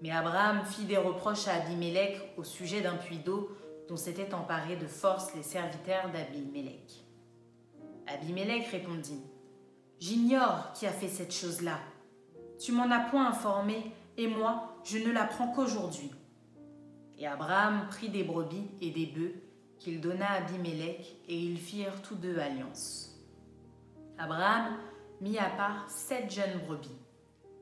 Mais 0.00 0.12
Abraham 0.12 0.64
fit 0.64 0.84
des 0.84 0.96
reproches 0.96 1.48
à 1.48 1.54
Abimélec 1.54 2.20
au 2.36 2.44
sujet 2.44 2.82
d'un 2.82 2.96
puits 2.96 3.18
d'eau 3.18 3.50
dont 3.88 3.96
s'étaient 3.96 4.34
emparés 4.34 4.76
de 4.76 4.86
force 4.86 5.34
les 5.34 5.42
serviteurs 5.42 6.10
d'Abimélec. 6.10 7.04
Abimélec 8.06 8.66
répondit 8.68 9.22
J'ignore 9.98 10.72
qui 10.74 10.86
a 10.86 10.92
fait 10.92 11.08
cette 11.08 11.32
chose-là. 11.32 11.78
Tu 12.58 12.72
m'en 12.72 12.90
as 12.90 13.00
point 13.10 13.28
informé, 13.28 13.92
et 14.16 14.26
moi, 14.26 14.76
je 14.84 14.98
ne 14.98 15.12
l'apprends 15.12 15.52
qu'aujourd'hui. 15.52 16.10
Et 17.18 17.26
Abraham 17.26 17.86
prit 17.88 18.08
des 18.08 18.24
brebis 18.24 18.70
et 18.80 18.90
des 18.90 19.06
bœufs 19.06 19.34
qu'il 19.78 20.00
donna 20.00 20.26
à 20.26 20.44
Abimélec, 20.44 21.16
et 21.28 21.38
ils 21.38 21.58
firent 21.58 22.02
tous 22.02 22.14
deux 22.14 22.38
alliance. 22.38 23.18
Abraham 24.18 24.76
mit 25.20 25.38
à 25.38 25.50
part 25.50 25.88
sept 25.90 26.30
jeunes 26.30 26.60
brebis, 26.66 26.88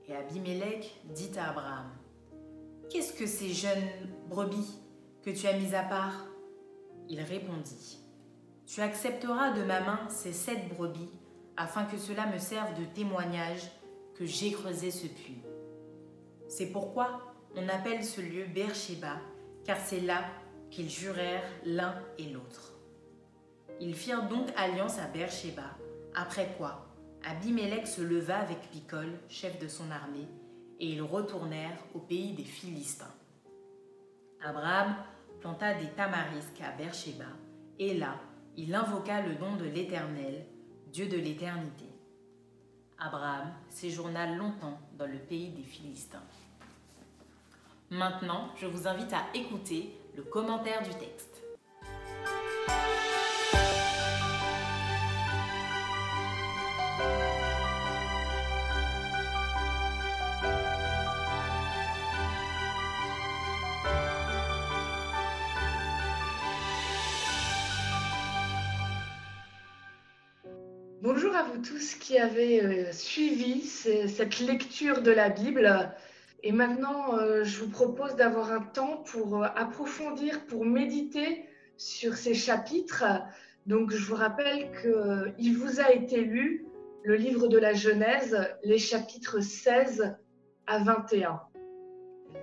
et 0.07 0.15
Abimélec 0.15 1.01
dit 1.15 1.31
à 1.37 1.51
Abraham 1.51 1.91
Qu'est-ce 2.91 3.13
que 3.13 3.27
ces 3.27 3.51
jeunes 3.51 3.89
brebis? 4.29 4.84
Que 5.25 5.31
tu 5.31 5.47
as 5.47 5.59
mis 5.59 5.75
à 5.75 5.83
part 5.83 6.27
Il 7.09 7.21
répondit 7.21 7.99
Tu 8.67 8.81
accepteras 8.83 9.53
de 9.53 9.65
ma 9.65 9.81
main 9.81 10.01
ces 10.09 10.33
sept 10.33 10.69
brebis, 10.69 11.11
afin 11.57 11.85
que 11.85 11.97
cela 11.97 12.27
me 12.27 12.39
serve 12.39 12.79
de 12.79 12.85
témoignage 12.85 13.71
que 14.17 14.27
j'ai 14.27 14.53
creusé 14.53 14.91
ce 14.91 15.07
puits. 15.07 15.43
C'est 16.49 16.71
pourquoi 16.71 17.35
on 17.57 17.69
appelle 17.69 18.05
ce 18.05 18.21
lieu 18.21 18.45
Beersheba, 18.45 19.17
car 19.65 19.79
c'est 19.79 20.01
là 20.01 20.25
qu'ils 20.71 20.91
jurèrent 20.91 21.49
l'un 21.65 21.95
et 22.19 22.25
l'autre. 22.25 22.75
Ils 23.81 23.95
firent 23.95 24.29
donc 24.29 24.49
alliance 24.57 24.99
à 24.99 25.07
Beersheba, 25.07 25.77
après 26.15 26.55
quoi 26.59 26.87
Abimelech 27.25 27.87
se 27.87 28.03
leva 28.03 28.37
avec 28.39 28.61
Picol, 28.71 29.09
chef 29.29 29.59
de 29.59 29.69
son 29.69 29.91
armée, 29.91 30.29
et 30.81 30.89
ils 30.89 31.03
retournèrent 31.03 31.83
au 31.95 31.99
pays 31.99 32.35
des 32.35 32.45
Philistins. 32.45 33.15
Abraham 34.45 34.95
planta 35.45 35.75
des 35.75 35.89
tamarisques 35.89 36.63
à 36.63 36.71
Beersheba, 36.71 37.27
et 37.79 37.93
là, 37.99 38.19
il 38.57 38.75
invoqua 38.75 39.21
le 39.21 39.35
nom 39.35 39.57
de 39.57 39.67
l'Éternel, 39.67 40.47
Dieu 40.91 41.07
de 41.07 41.19
l'éternité. 41.19 41.85
Abraham 42.99 43.53
séjourna 43.69 44.37
longtemps 44.37 44.79
dans 44.97 45.05
le 45.05 45.19
pays 45.19 45.51
des 45.51 45.63
Philistins. 45.63 46.25
Maintenant, 47.91 48.49
je 48.57 48.65
vous 48.65 48.89
invite 48.89 49.13
à 49.13 49.27
écouter 49.35 49.95
le 50.17 50.23
commentaire 50.23 50.83
du 50.83 50.95
texte. 50.95 51.43
Qui 72.05 72.19
avez 72.19 72.63
euh, 72.63 72.93
suivi 72.93 73.63
cette 73.63 74.39
lecture 74.41 75.01
de 75.01 75.11
la 75.11 75.31
Bible. 75.31 75.91
Et 76.43 76.53
maintenant, 76.53 77.17
euh, 77.17 77.45
je 77.45 77.61
vous 77.61 77.71
propose 77.71 78.15
d'avoir 78.15 78.53
un 78.53 78.61
temps 78.61 78.99
pour 79.07 79.43
euh, 79.43 79.47
approfondir, 79.57 80.45
pour 80.45 80.67
méditer 80.67 81.47
sur 81.79 82.15
ces 82.17 82.35
chapitres. 82.35 83.05
Donc, 83.65 83.91
je 83.91 84.05
vous 84.05 84.17
rappelle 84.17 84.71
qu'il 84.83 85.57
vous 85.57 85.81
a 85.81 85.93
été 85.93 86.21
lu 86.21 86.67
le 87.05 87.17
livre 87.17 87.49
de 87.49 87.57
la 87.57 87.73
Genèse, 87.73 88.37
les 88.63 88.79
chapitres 88.79 89.41
16 89.41 90.15
à 90.67 90.79
21. 90.81 91.41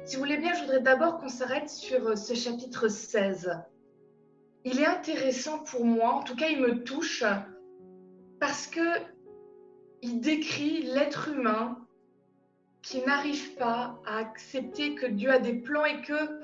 Si 0.06 0.16
vous 0.16 0.24
voulez 0.24 0.38
bien, 0.38 0.56
je 0.56 0.62
voudrais 0.62 0.82
d'abord 0.82 1.20
qu'on 1.20 1.30
s'arrête 1.30 1.70
sur 1.70 2.18
ce 2.18 2.34
chapitre 2.34 2.88
16. 2.88 3.52
Il 4.66 4.80
est 4.80 4.88
intéressant 4.88 5.60
pour 5.60 5.86
moi, 5.86 6.14
en 6.16 6.24
tout 6.24 6.36
cas, 6.36 6.48
il 6.48 6.62
me 6.62 6.84
touche 6.84 7.24
parce 8.40 8.66
que 8.66 8.80
il 10.02 10.20
décrit 10.20 10.84
l'être 10.84 11.30
humain 11.30 11.78
qui 12.82 13.02
n'arrivent 13.06 13.56
pas 13.56 14.00
à 14.06 14.18
accepter 14.18 14.96
que 14.96 15.06
Dieu 15.06 15.32
a 15.32 15.40
des 15.40 15.54
plans 15.54 15.86
et 15.86 16.02
que 16.02 16.42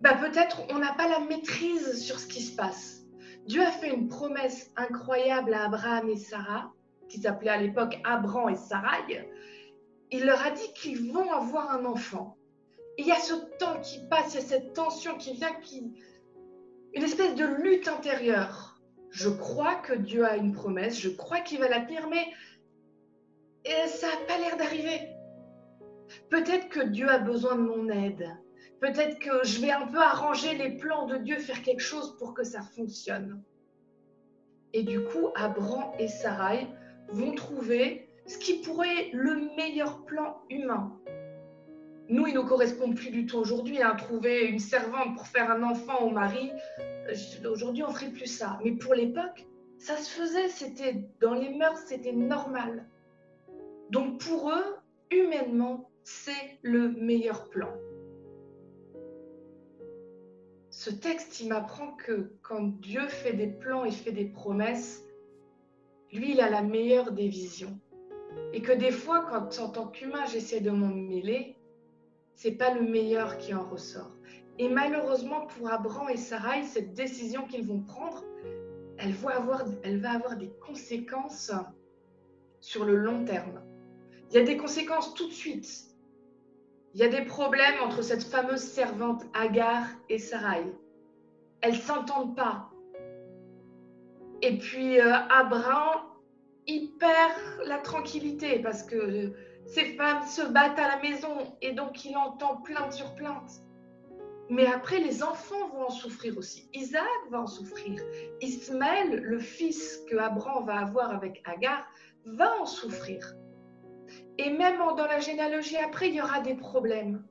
bah, 0.00 0.14
peut-être 0.14 0.62
on 0.70 0.78
n'a 0.78 0.92
pas 0.94 1.08
la 1.08 1.20
maîtrise 1.20 2.02
sur 2.02 2.18
ce 2.18 2.26
qui 2.26 2.42
se 2.42 2.54
passe. 2.54 3.02
Dieu 3.46 3.62
a 3.62 3.70
fait 3.70 3.92
une 3.92 4.08
promesse 4.08 4.70
incroyable 4.76 5.52
à 5.54 5.64
Abraham 5.64 6.08
et 6.08 6.16
Sarah, 6.16 6.72
qui 7.08 7.20
s'appelait 7.20 7.50
à 7.50 7.60
l'époque 7.60 7.98
Abraham 8.04 8.50
et 8.50 8.56
Sarai. 8.56 9.28
Il 10.10 10.24
leur 10.24 10.40
a 10.44 10.50
dit 10.50 10.72
qu'ils 10.74 11.12
vont 11.12 11.32
avoir 11.32 11.70
un 11.70 11.84
enfant. 11.84 12.36
il 12.98 13.06
y 13.06 13.12
a 13.12 13.18
ce 13.18 13.34
temps 13.58 13.80
qui 13.80 14.00
passe, 14.08 14.34
il 14.34 14.40
y 14.40 14.42
a 14.42 14.46
cette 14.46 14.74
tension 14.74 15.16
qui 15.16 15.32
vient, 15.32 15.52
qui... 15.62 15.92
une 16.94 17.02
espèce 17.02 17.34
de 17.34 17.44
lutte 17.44 17.88
intérieure. 17.88 18.80
Je 19.10 19.28
crois 19.28 19.74
que 19.74 19.92
Dieu 19.92 20.24
a 20.24 20.36
une 20.36 20.52
promesse, 20.52 20.98
je 20.98 21.10
crois 21.10 21.40
qu'il 21.40 21.58
va 21.58 21.68
la 21.68 21.80
tenir, 21.80 22.08
mais 22.08 22.26
ça 23.64 24.08
n'a 24.08 24.26
pas 24.26 24.38
l'air 24.38 24.56
d'arriver. 24.56 25.08
Peut-être 26.30 26.68
que 26.68 26.80
Dieu 26.80 27.08
a 27.08 27.18
besoin 27.18 27.56
de 27.56 27.62
mon 27.62 27.88
aide. 27.88 28.28
Peut-être 28.80 29.18
que 29.18 29.44
je 29.44 29.60
vais 29.60 29.70
un 29.70 29.86
peu 29.86 30.00
arranger 30.00 30.56
les 30.56 30.76
plans 30.76 31.06
de 31.06 31.16
Dieu, 31.16 31.38
faire 31.38 31.62
quelque 31.62 31.80
chose 31.82 32.16
pour 32.18 32.34
que 32.34 32.42
ça 32.42 32.62
fonctionne. 32.62 33.42
Et 34.72 34.82
du 34.82 35.04
coup, 35.04 35.28
Abraham 35.36 35.92
et 35.98 36.08
Sarai 36.08 36.66
vont 37.08 37.32
trouver 37.32 38.08
ce 38.26 38.38
qui 38.38 38.54
pourrait 38.60 39.06
être 39.06 39.12
le 39.12 39.54
meilleur 39.56 40.04
plan 40.04 40.38
humain. 40.50 40.98
nous, 42.08 42.26
il 42.26 42.34
ne 42.34 42.40
nous 42.40 42.46
correspond 42.46 42.92
plus 42.92 43.10
du 43.10 43.26
tout 43.26 43.38
aujourd'hui. 43.38 43.82
Hein. 43.82 43.94
Trouver 43.96 44.46
une 44.46 44.58
servante 44.58 45.16
pour 45.16 45.26
faire 45.26 45.50
un 45.50 45.62
enfant 45.62 46.00
au 46.00 46.10
mari, 46.10 46.50
euh, 46.80 47.50
aujourd'hui, 47.50 47.82
on 47.84 47.90
ferait 47.90 48.10
plus 48.10 48.26
ça. 48.26 48.58
Mais 48.64 48.72
pour 48.72 48.94
l'époque, 48.94 49.46
ça 49.78 49.96
se 49.96 50.10
faisait, 50.10 50.48
c'était 50.48 51.04
dans 51.20 51.34
les 51.34 51.50
mœurs, 51.50 51.78
c'était 51.86 52.12
normal. 52.12 52.86
Donc 53.92 54.24
pour 54.24 54.50
eux, 54.50 54.76
humainement, 55.10 55.90
c'est 56.02 56.58
le 56.62 56.88
meilleur 56.92 57.50
plan. 57.50 57.68
Ce 60.70 60.88
texte, 60.88 61.40
il 61.40 61.50
m'apprend 61.50 61.92
que 61.92 62.32
quand 62.40 62.80
Dieu 62.80 63.06
fait 63.08 63.34
des 63.34 63.48
plans 63.48 63.84
et 63.84 63.90
fait 63.90 64.12
des 64.12 64.24
promesses, 64.24 65.04
lui, 66.10 66.32
il 66.32 66.40
a 66.40 66.48
la 66.48 66.62
meilleure 66.62 67.12
des 67.12 67.28
visions. 67.28 67.78
Et 68.54 68.62
que 68.62 68.72
des 68.72 68.92
fois, 68.92 69.26
quand 69.30 69.58
en 69.62 69.68
tant 69.68 69.88
qu'humain, 69.88 70.24
j'essaie 70.24 70.60
de 70.60 70.70
m'en 70.70 70.88
mêler, 70.88 71.58
c'est 72.34 72.52
pas 72.52 72.72
le 72.72 72.80
meilleur 72.80 73.36
qui 73.36 73.52
en 73.52 73.68
ressort. 73.68 74.16
Et 74.58 74.70
malheureusement 74.70 75.46
pour 75.48 75.70
Abraham 75.70 76.08
et 76.08 76.16
Sarai, 76.16 76.62
cette 76.62 76.94
décision 76.94 77.46
qu'ils 77.46 77.66
vont 77.66 77.82
prendre, 77.82 78.24
elle 78.96 79.12
va, 79.12 79.36
avoir, 79.36 79.66
elle 79.82 80.00
va 80.00 80.12
avoir 80.12 80.38
des 80.38 80.50
conséquences 80.66 81.52
sur 82.60 82.86
le 82.86 82.96
long 82.96 83.26
terme. 83.26 83.60
Il 84.32 84.38
y 84.38 84.40
a 84.40 84.44
des 84.44 84.56
conséquences 84.56 85.12
tout 85.12 85.28
de 85.28 85.32
suite. 85.32 85.68
Il 86.94 87.00
y 87.00 87.04
a 87.04 87.08
des 87.08 87.20
problèmes 87.20 87.82
entre 87.82 88.00
cette 88.00 88.22
fameuse 88.22 88.62
servante 88.62 89.24
Agar 89.34 89.84
et 90.08 90.18
Sarai. 90.18 90.64
Elles 91.60 91.76
s'entendent 91.76 92.34
pas. 92.34 92.70
Et 94.40 94.56
puis 94.56 94.98
euh, 94.98 95.12
Abraham, 95.28 96.00
il 96.66 96.96
perd 96.98 97.66
la 97.66 97.76
tranquillité 97.76 98.58
parce 98.60 98.82
que 98.82 99.34
ces 99.66 99.96
femmes 99.96 100.26
se 100.26 100.40
battent 100.50 100.78
à 100.78 100.88
la 100.88 101.02
maison 101.02 101.54
et 101.60 101.72
donc 101.72 102.02
il 102.06 102.16
entend 102.16 102.56
plainte 102.62 102.94
sur 102.94 103.14
plainte. 103.14 103.60
Mais 104.48 104.64
après, 104.64 104.98
les 104.98 105.22
enfants 105.22 105.68
vont 105.74 105.88
en 105.88 105.90
souffrir 105.90 106.38
aussi. 106.38 106.70
Isaac 106.72 107.04
va 107.30 107.42
en 107.42 107.46
souffrir. 107.46 108.02
Ismaël, 108.40 109.14
le 109.14 109.38
fils 109.38 110.00
que 110.10 110.16
Abraham 110.16 110.64
va 110.64 110.78
avoir 110.78 111.10
avec 111.10 111.42
Agar, 111.44 111.86
va 112.24 112.50
en 112.62 112.66
souffrir. 112.66 113.34
Et 114.38 114.50
même 114.50 114.78
dans 114.78 115.06
la 115.06 115.20
généalogie 115.20 115.76
après, 115.76 116.08
il 116.08 116.14
y 116.14 116.22
aura 116.22 116.40
des 116.40 116.54
problèmes. 116.54 117.22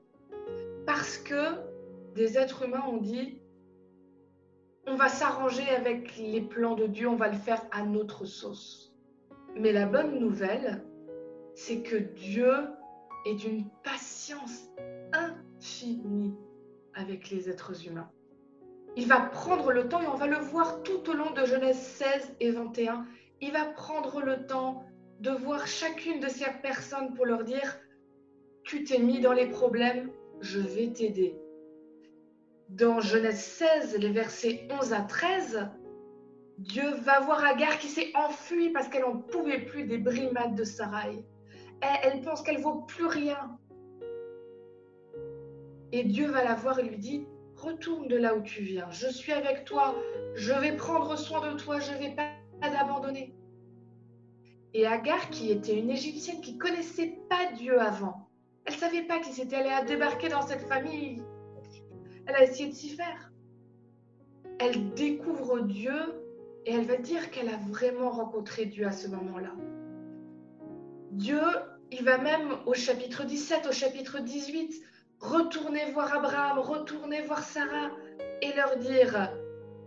Parce 0.86 1.18
que 1.18 1.58
des 2.16 2.38
êtres 2.38 2.64
humains 2.64 2.84
ont 2.88 2.98
dit, 2.98 3.40
on 4.88 4.96
va 4.96 5.10
s'arranger 5.10 5.68
avec 5.70 6.18
les 6.18 6.42
plans 6.42 6.76
de 6.76 6.88
Dieu, 6.88 7.08
on 7.08 7.16
va 7.16 7.30
le 7.30 7.38
faire 7.38 7.62
à 7.72 7.84
notre 7.84 8.26
sauce. 8.26 8.94
Mais 9.56 9.72
la 9.72 9.86
bonne 9.86 10.20
nouvelle, 10.20 10.84
c'est 11.56 11.82
que 11.82 11.96
Dieu 11.96 12.52
est 13.26 13.36
d'une 13.36 13.66
patience 13.84 14.70
infinie 15.14 16.34
avec 16.94 17.30
les 17.30 17.50
êtres 17.50 17.88
humains. 17.88 18.10
Il 18.96 19.08
va 19.08 19.22
prendre 19.22 19.72
le 19.72 19.88
temps, 19.88 20.02
et 20.02 20.08
on 20.08 20.16
va 20.16 20.28
le 20.28 20.38
voir 20.38 20.84
tout 20.84 21.10
au 21.10 21.14
long 21.14 21.32
de 21.32 21.46
Genèse 21.46 21.80
16 21.80 22.36
et 22.40 22.52
21, 22.52 23.06
il 23.40 23.52
va 23.52 23.66
prendre 23.66 24.22
le 24.22 24.46
temps 24.46 24.84
de 25.22 25.30
voir 25.30 25.68
chacune 25.68 26.20
de 26.20 26.28
ces 26.28 26.50
personnes 26.64 27.14
pour 27.14 27.28
leur 27.28 27.44
dire, 27.44 27.80
tu 28.64 28.84
t'es 28.84 28.98
mis 28.98 29.20
dans 29.20 29.34
les 29.34 29.48
problèmes, 29.48 30.10
je 30.40 30.60
vais 30.60 30.92
t'aider. 30.92 31.40
Dans 32.70 33.00
Genèse 33.02 33.40
16, 33.40 33.98
les 34.00 34.10
versets 34.10 34.68
11 34.72 34.94
à 34.94 35.02
13, 35.02 35.70
Dieu 36.58 36.90
va 37.04 37.20
voir 37.20 37.46
Agar 37.46 37.78
qui 37.78 37.88
s'est 37.88 38.12
enfuie 38.16 38.72
parce 38.72 38.88
qu'elle 38.88 39.04
n'en 39.04 39.18
pouvait 39.18 39.60
plus 39.60 39.84
des 39.84 40.00
brimades 40.00 40.56
de 40.56 40.64
Sarai. 40.64 41.24
Elle, 41.82 42.22
pense 42.22 42.42
qu'elle 42.42 42.60
vaut 42.60 42.82
plus 42.82 43.06
rien. 43.06 43.60
Et 45.92 46.04
Dieu 46.04 46.32
va 46.32 46.44
la 46.44 46.56
voir 46.56 46.80
et 46.80 46.84
lui 46.84 46.98
dit, 46.98 47.28
retourne 47.56 48.08
de 48.08 48.18
là 48.18 48.36
où 48.36 48.42
tu 48.42 48.64
viens, 48.64 48.90
je 48.90 49.08
suis 49.08 49.34
avec 49.34 49.66
toi, 49.66 49.96
je 50.34 50.54
vais 50.54 50.76
prendre 50.76 51.16
soin 51.16 51.52
de 51.52 51.60
toi, 51.60 51.80
je 51.80 51.92
ne 51.92 51.98
vais 51.98 52.16
pas 52.16 52.32
t'abandonner. 52.60 53.36
Et 54.74 54.88
Agar, 54.88 55.30
qui 55.30 55.52
était 55.52 55.78
une 55.78 55.90
Égyptienne 55.90 56.42
qui 56.42 56.58
connaissait 56.58 57.20
pas 57.30 57.52
Dieu 57.58 57.80
avant, 57.80 58.30
elle 58.66 58.74
savait 58.74 59.04
pas 59.04 59.20
qu'il 59.20 59.34
s'était 59.34 59.58
allé 59.58 59.70
à 59.70 59.84
débarquer 59.84 60.30
dans 60.30 60.42
cette 60.42 60.68
famille. 60.68 61.22
Elle 62.26 62.36
a 62.36 62.44
essayé 62.44 62.70
de 62.70 62.74
s'y 62.74 62.90
faire. 62.90 63.32
Elle 64.60 64.94
découvre 64.94 65.62
Dieu 65.62 65.96
et 66.66 66.74
elle 66.74 66.86
va 66.86 66.98
dire 66.98 67.32
qu'elle 67.32 67.50
a 67.50 67.58
vraiment 67.70 68.12
rencontré 68.12 68.66
Dieu 68.66 68.86
à 68.86 68.92
ce 68.92 69.08
moment-là. 69.08 69.52
Dieu, 71.12 71.42
il 71.92 72.04
va 72.04 72.18
même 72.18 72.56
au 72.66 72.74
chapitre 72.74 73.26
17, 73.26 73.68
au 73.68 73.72
chapitre 73.72 74.20
18, 74.20 74.82
retourner 75.20 75.92
voir 75.92 76.14
Abraham, 76.14 76.60
retourner 76.60 77.22
voir 77.24 77.44
Sarah 77.44 77.92
et 78.42 78.54
leur 78.54 78.78
dire, 78.78 79.32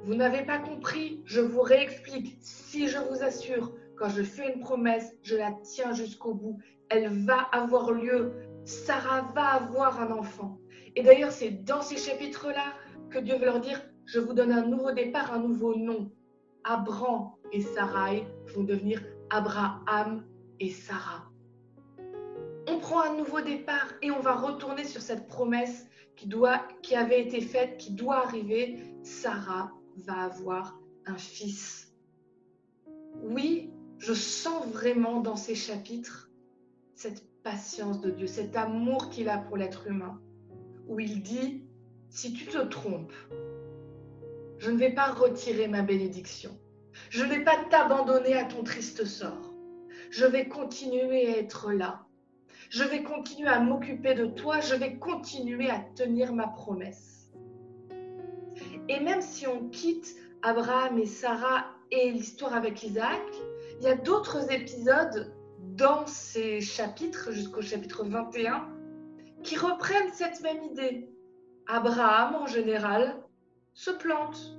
vous 0.02 0.14
n'avez 0.14 0.44
pas 0.44 0.58
compris, 0.58 1.22
je 1.24 1.40
vous 1.40 1.62
réexplique, 1.62 2.36
si 2.40 2.88
je 2.88 2.98
vous 2.98 3.22
assure, 3.22 3.72
quand 3.96 4.09
je 4.09 4.22
fais 4.22 4.52
une 4.52 4.61
promesse, 4.61 5.14
je 5.22 5.37
la 5.37 5.52
tiens 5.62 5.94
jusqu'au 5.94 6.35
bout. 6.35 6.59
Elle 6.88 7.09
va 7.09 7.40
avoir 7.52 7.92
lieu. 7.92 8.33
Sarah 8.64 9.33
va 9.35 9.54
avoir 9.54 10.00
un 10.00 10.11
enfant. 10.11 10.59
Et 10.96 11.02
d'ailleurs, 11.02 11.33
c'est 11.33 11.64
dans 11.64 11.83
ces 11.83 11.96
chapitres-là 11.96 12.74
que 13.11 13.18
Dieu 13.18 13.37
veut 13.37 13.44
leur 13.44 13.61
dire, 13.61 13.80
je 14.07 14.20
vous 14.20 14.33
donne 14.33 14.52
un 14.52 14.66
nouveau 14.66 14.92
départ, 14.92 15.33
un 15.33 15.40
nouveau 15.40 15.76
nom. 15.76 16.11
Abraham 16.64 17.33
et 17.52 17.61
Sarai 17.61 18.26
vont 18.54 18.64
devenir 18.64 19.02
Abraham 19.30 20.24
et 20.61 20.70
Sarah. 20.70 21.30
On 22.68 22.78
prend 22.78 23.02
un 23.02 23.16
nouveau 23.16 23.42
départ 23.42 23.92
et 24.02 24.11
on 24.11 24.20
va 24.20 24.35
retourner 24.35 24.85
sur 24.85 25.02
cette 25.02 25.26
promesse 25.28 25.87
qui, 26.16 26.30
qui 26.83 26.94
avait 26.94 27.20
été 27.20 27.40
faite, 27.40 27.76
qui 27.76 27.92
doit 27.92 28.24
arriver. 28.24 28.83
Sarah 29.02 29.70
va 29.96 30.22
avoir 30.22 30.78
un 31.07 31.16
fils. 31.16 31.92
Oui, 33.22 33.70
je 34.04 34.12
sens 34.12 34.66
vraiment 34.66 35.20
dans 35.20 35.36
ces 35.36 35.54
chapitres 35.54 36.30
cette 36.94 37.24
patience 37.42 38.02
de 38.02 38.10
Dieu, 38.10 38.26
cet 38.26 38.54
amour 38.54 39.08
qu'il 39.08 39.30
a 39.30 39.38
pour 39.38 39.56
l'être 39.56 39.86
humain, 39.86 40.20
où 40.88 41.00
il 41.00 41.22
dit, 41.22 41.62
si 42.10 42.34
tu 42.34 42.44
te 42.44 42.58
trompes, 42.58 43.14
je 44.58 44.70
ne 44.70 44.76
vais 44.76 44.92
pas 44.92 45.10
retirer 45.10 45.68
ma 45.68 45.80
bénédiction, 45.80 46.50
je 47.08 47.24
ne 47.24 47.30
vais 47.30 47.44
pas 47.44 47.56
t'abandonner 47.70 48.34
à 48.34 48.44
ton 48.44 48.62
triste 48.62 49.06
sort, 49.06 49.54
je 50.10 50.26
vais 50.26 50.48
continuer 50.48 51.28
à 51.28 51.38
être 51.38 51.72
là, 51.72 52.04
je 52.68 52.84
vais 52.84 53.02
continuer 53.02 53.48
à 53.48 53.60
m'occuper 53.60 54.14
de 54.14 54.26
toi, 54.26 54.60
je 54.60 54.74
vais 54.74 54.98
continuer 54.98 55.70
à 55.70 55.78
tenir 55.96 56.34
ma 56.34 56.48
promesse. 56.48 57.32
Et 58.90 59.00
même 59.00 59.22
si 59.22 59.46
on 59.46 59.70
quitte 59.70 60.14
Abraham 60.42 60.98
et 60.98 61.06
Sarah 61.06 61.64
et 61.90 62.10
l'histoire 62.10 62.54
avec 62.54 62.82
Isaac, 62.82 63.22
y 63.84 63.88
a 63.88 63.96
d'autres 63.96 64.50
épisodes 64.50 65.32
dans 65.76 66.06
ces 66.06 66.60
chapitres, 66.60 67.32
jusqu'au 67.32 67.62
chapitre 67.62 68.04
21, 68.04 68.68
qui 69.42 69.56
reprennent 69.56 70.12
cette 70.12 70.40
même 70.42 70.62
idée. 70.64 71.10
Abraham, 71.66 72.34
en 72.36 72.46
général, 72.46 73.16
se 73.74 73.90
plante, 73.90 74.58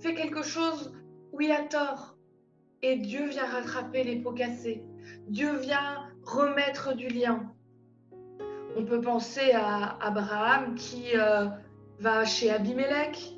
fait 0.00 0.14
quelque 0.14 0.42
chose 0.42 0.92
où 1.32 1.40
il 1.40 1.50
a 1.50 1.62
tort, 1.62 2.16
et 2.82 2.96
Dieu 2.96 3.28
vient 3.28 3.46
rattraper 3.46 4.04
les 4.04 4.16
pots 4.16 4.32
cassés. 4.32 4.84
Dieu 5.28 5.56
vient 5.56 6.08
remettre 6.24 6.94
du 6.94 7.08
lien. 7.08 7.52
On 8.76 8.84
peut 8.84 9.00
penser 9.00 9.52
à 9.52 9.96
Abraham 10.00 10.74
qui 10.74 11.16
euh, 11.16 11.46
va 11.98 12.24
chez 12.24 12.50
Abimelech 12.50 13.34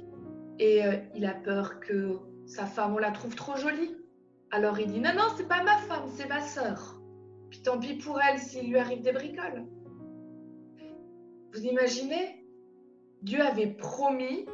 et 0.58 0.84
euh, 0.84 0.96
il 1.14 1.26
a 1.26 1.34
peur 1.34 1.80
que 1.80 2.18
sa 2.46 2.66
femme, 2.66 2.94
on 2.94 2.98
la 2.98 3.10
trouve 3.10 3.34
trop 3.34 3.56
jolie. 3.56 3.96
Alors 4.54 4.78
il 4.78 4.86
dit 4.86 5.00
non, 5.00 5.12
non, 5.16 5.34
c'est 5.36 5.48
pas 5.48 5.64
ma 5.64 5.78
femme, 5.78 6.08
c'est 6.14 6.28
ma 6.28 6.40
sœur. 6.40 7.00
Puis 7.50 7.60
tant 7.62 7.76
pis 7.76 7.94
pour 7.94 8.20
elle 8.22 8.38
s'il 8.38 8.70
lui 8.70 8.78
arrive 8.78 9.02
des 9.02 9.10
bricoles. 9.10 9.66
Vous 11.52 11.66
imaginez 11.66 12.46
Dieu 13.22 13.40
avait 13.40 13.66
promis 13.66 14.46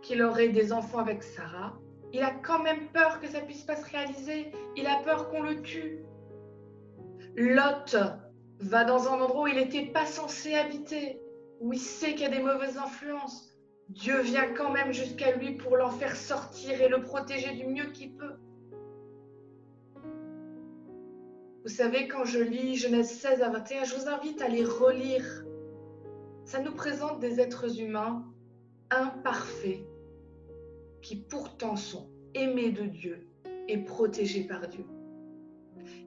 qu'il 0.00 0.22
aurait 0.22 0.48
des 0.48 0.72
enfants 0.72 1.00
avec 1.00 1.22
Sarah. 1.22 1.78
Il 2.14 2.22
a 2.22 2.30
quand 2.30 2.62
même 2.62 2.88
peur 2.94 3.20
que 3.20 3.26
ça 3.26 3.42
puisse 3.42 3.64
pas 3.64 3.76
se 3.76 3.90
réaliser. 3.90 4.52
Il 4.74 4.86
a 4.86 5.02
peur 5.04 5.28
qu'on 5.28 5.42
le 5.42 5.60
tue. 5.60 5.98
Lot 7.36 7.94
va 8.60 8.84
dans 8.84 9.06
un 9.08 9.20
endroit 9.20 9.42
où 9.42 9.48
il 9.48 9.56
n'était 9.56 9.92
pas 9.92 10.06
censé 10.06 10.54
habiter, 10.54 11.20
où 11.60 11.74
il 11.74 11.78
sait 11.78 12.12
qu'il 12.12 12.22
y 12.22 12.24
a 12.24 12.30
des 12.30 12.42
mauvaises 12.42 12.78
influences. 12.78 13.54
Dieu 13.90 14.18
vient 14.22 14.50
quand 14.54 14.70
même 14.70 14.92
jusqu'à 14.92 15.36
lui 15.36 15.56
pour 15.56 15.76
l'en 15.76 15.90
faire 15.90 16.16
sortir 16.16 16.80
et 16.80 16.88
le 16.88 17.02
protéger 17.02 17.52
du 17.52 17.66
mieux 17.66 17.90
qu'il 17.90 18.16
peut. 18.16 18.38
Vous 21.62 21.70
savez, 21.70 22.08
quand 22.08 22.24
je 22.24 22.40
lis 22.40 22.74
Genèse 22.74 23.10
16 23.10 23.40
à 23.42 23.50
21, 23.50 23.84
je 23.84 23.94
vous 23.94 24.08
invite 24.08 24.42
à 24.42 24.48
les 24.48 24.64
relire. 24.64 25.44
Ça 26.44 26.60
nous 26.60 26.74
présente 26.74 27.20
des 27.20 27.38
êtres 27.38 27.78
humains 27.80 28.24
imparfaits 28.90 29.86
qui 31.02 31.16
pourtant 31.16 31.76
sont 31.76 32.10
aimés 32.34 32.72
de 32.72 32.82
Dieu 32.82 33.28
et 33.68 33.78
protégés 33.78 34.44
par 34.44 34.66
Dieu. 34.66 34.84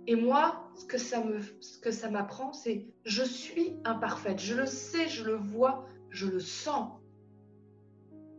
Et 0.08 0.18
moi, 0.18 0.70
ce 0.76 0.86
que 0.86 0.98
ça 0.98 1.24
me, 1.24 1.40
ce 1.62 1.80
que 1.80 1.92
c'est 1.92 2.86
je 3.06 3.24
suis 3.24 3.78
imparfaite. 3.86 4.40
Je 4.40 4.56
le 4.56 4.66
sais, 4.66 5.08
je 5.08 5.24
le 5.24 5.36
vois, 5.36 5.86
je 6.10 6.28
le 6.28 6.42
sens. 6.42 7.00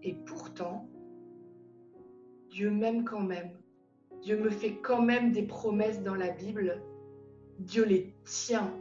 Et 0.02 0.14
pourtant, 0.26 0.86
Dieu 2.50 2.70
m'aime 2.70 3.04
quand 3.04 3.22
même. 3.22 3.52
Dieu 4.20 4.38
me 4.38 4.50
fait 4.50 4.76
quand 4.76 5.00
même 5.00 5.32
des 5.32 5.44
promesses 5.44 6.02
dans 6.02 6.14
la 6.14 6.28
Bible. 6.28 6.82
Dieu 7.58 7.84
les 7.84 8.14
tient. 8.24 8.72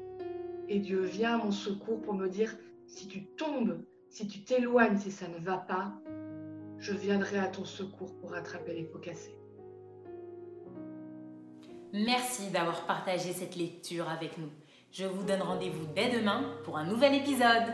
Et 0.67 0.79
Dieu 0.79 1.01
vient 1.01 1.39
à 1.39 1.45
mon 1.45 1.51
secours 1.51 2.01
pour 2.01 2.13
me 2.13 2.27
dire, 2.27 2.55
si 2.87 3.07
tu 3.07 3.25
tombes, 3.25 3.83
si 4.09 4.27
tu 4.27 4.43
t'éloignes, 4.43 4.97
si 4.97 5.11
ça 5.11 5.27
ne 5.27 5.37
va 5.37 5.57
pas, 5.57 5.93
je 6.79 6.93
viendrai 6.93 7.37
à 7.37 7.47
ton 7.47 7.65
secours 7.65 8.15
pour 8.15 8.31
rattraper 8.31 8.73
les 8.73 8.83
pots 8.83 8.99
cassés. 8.99 9.37
Merci 11.93 12.49
d'avoir 12.51 12.85
partagé 12.85 13.31
cette 13.31 13.55
lecture 13.55 14.09
avec 14.09 14.37
nous. 14.37 14.49
Je 14.91 15.05
vous 15.05 15.23
donne 15.23 15.41
rendez-vous 15.41 15.85
dès 15.95 16.09
demain 16.09 16.53
pour 16.63 16.77
un 16.77 16.85
nouvel 16.85 17.15
épisode. 17.15 17.73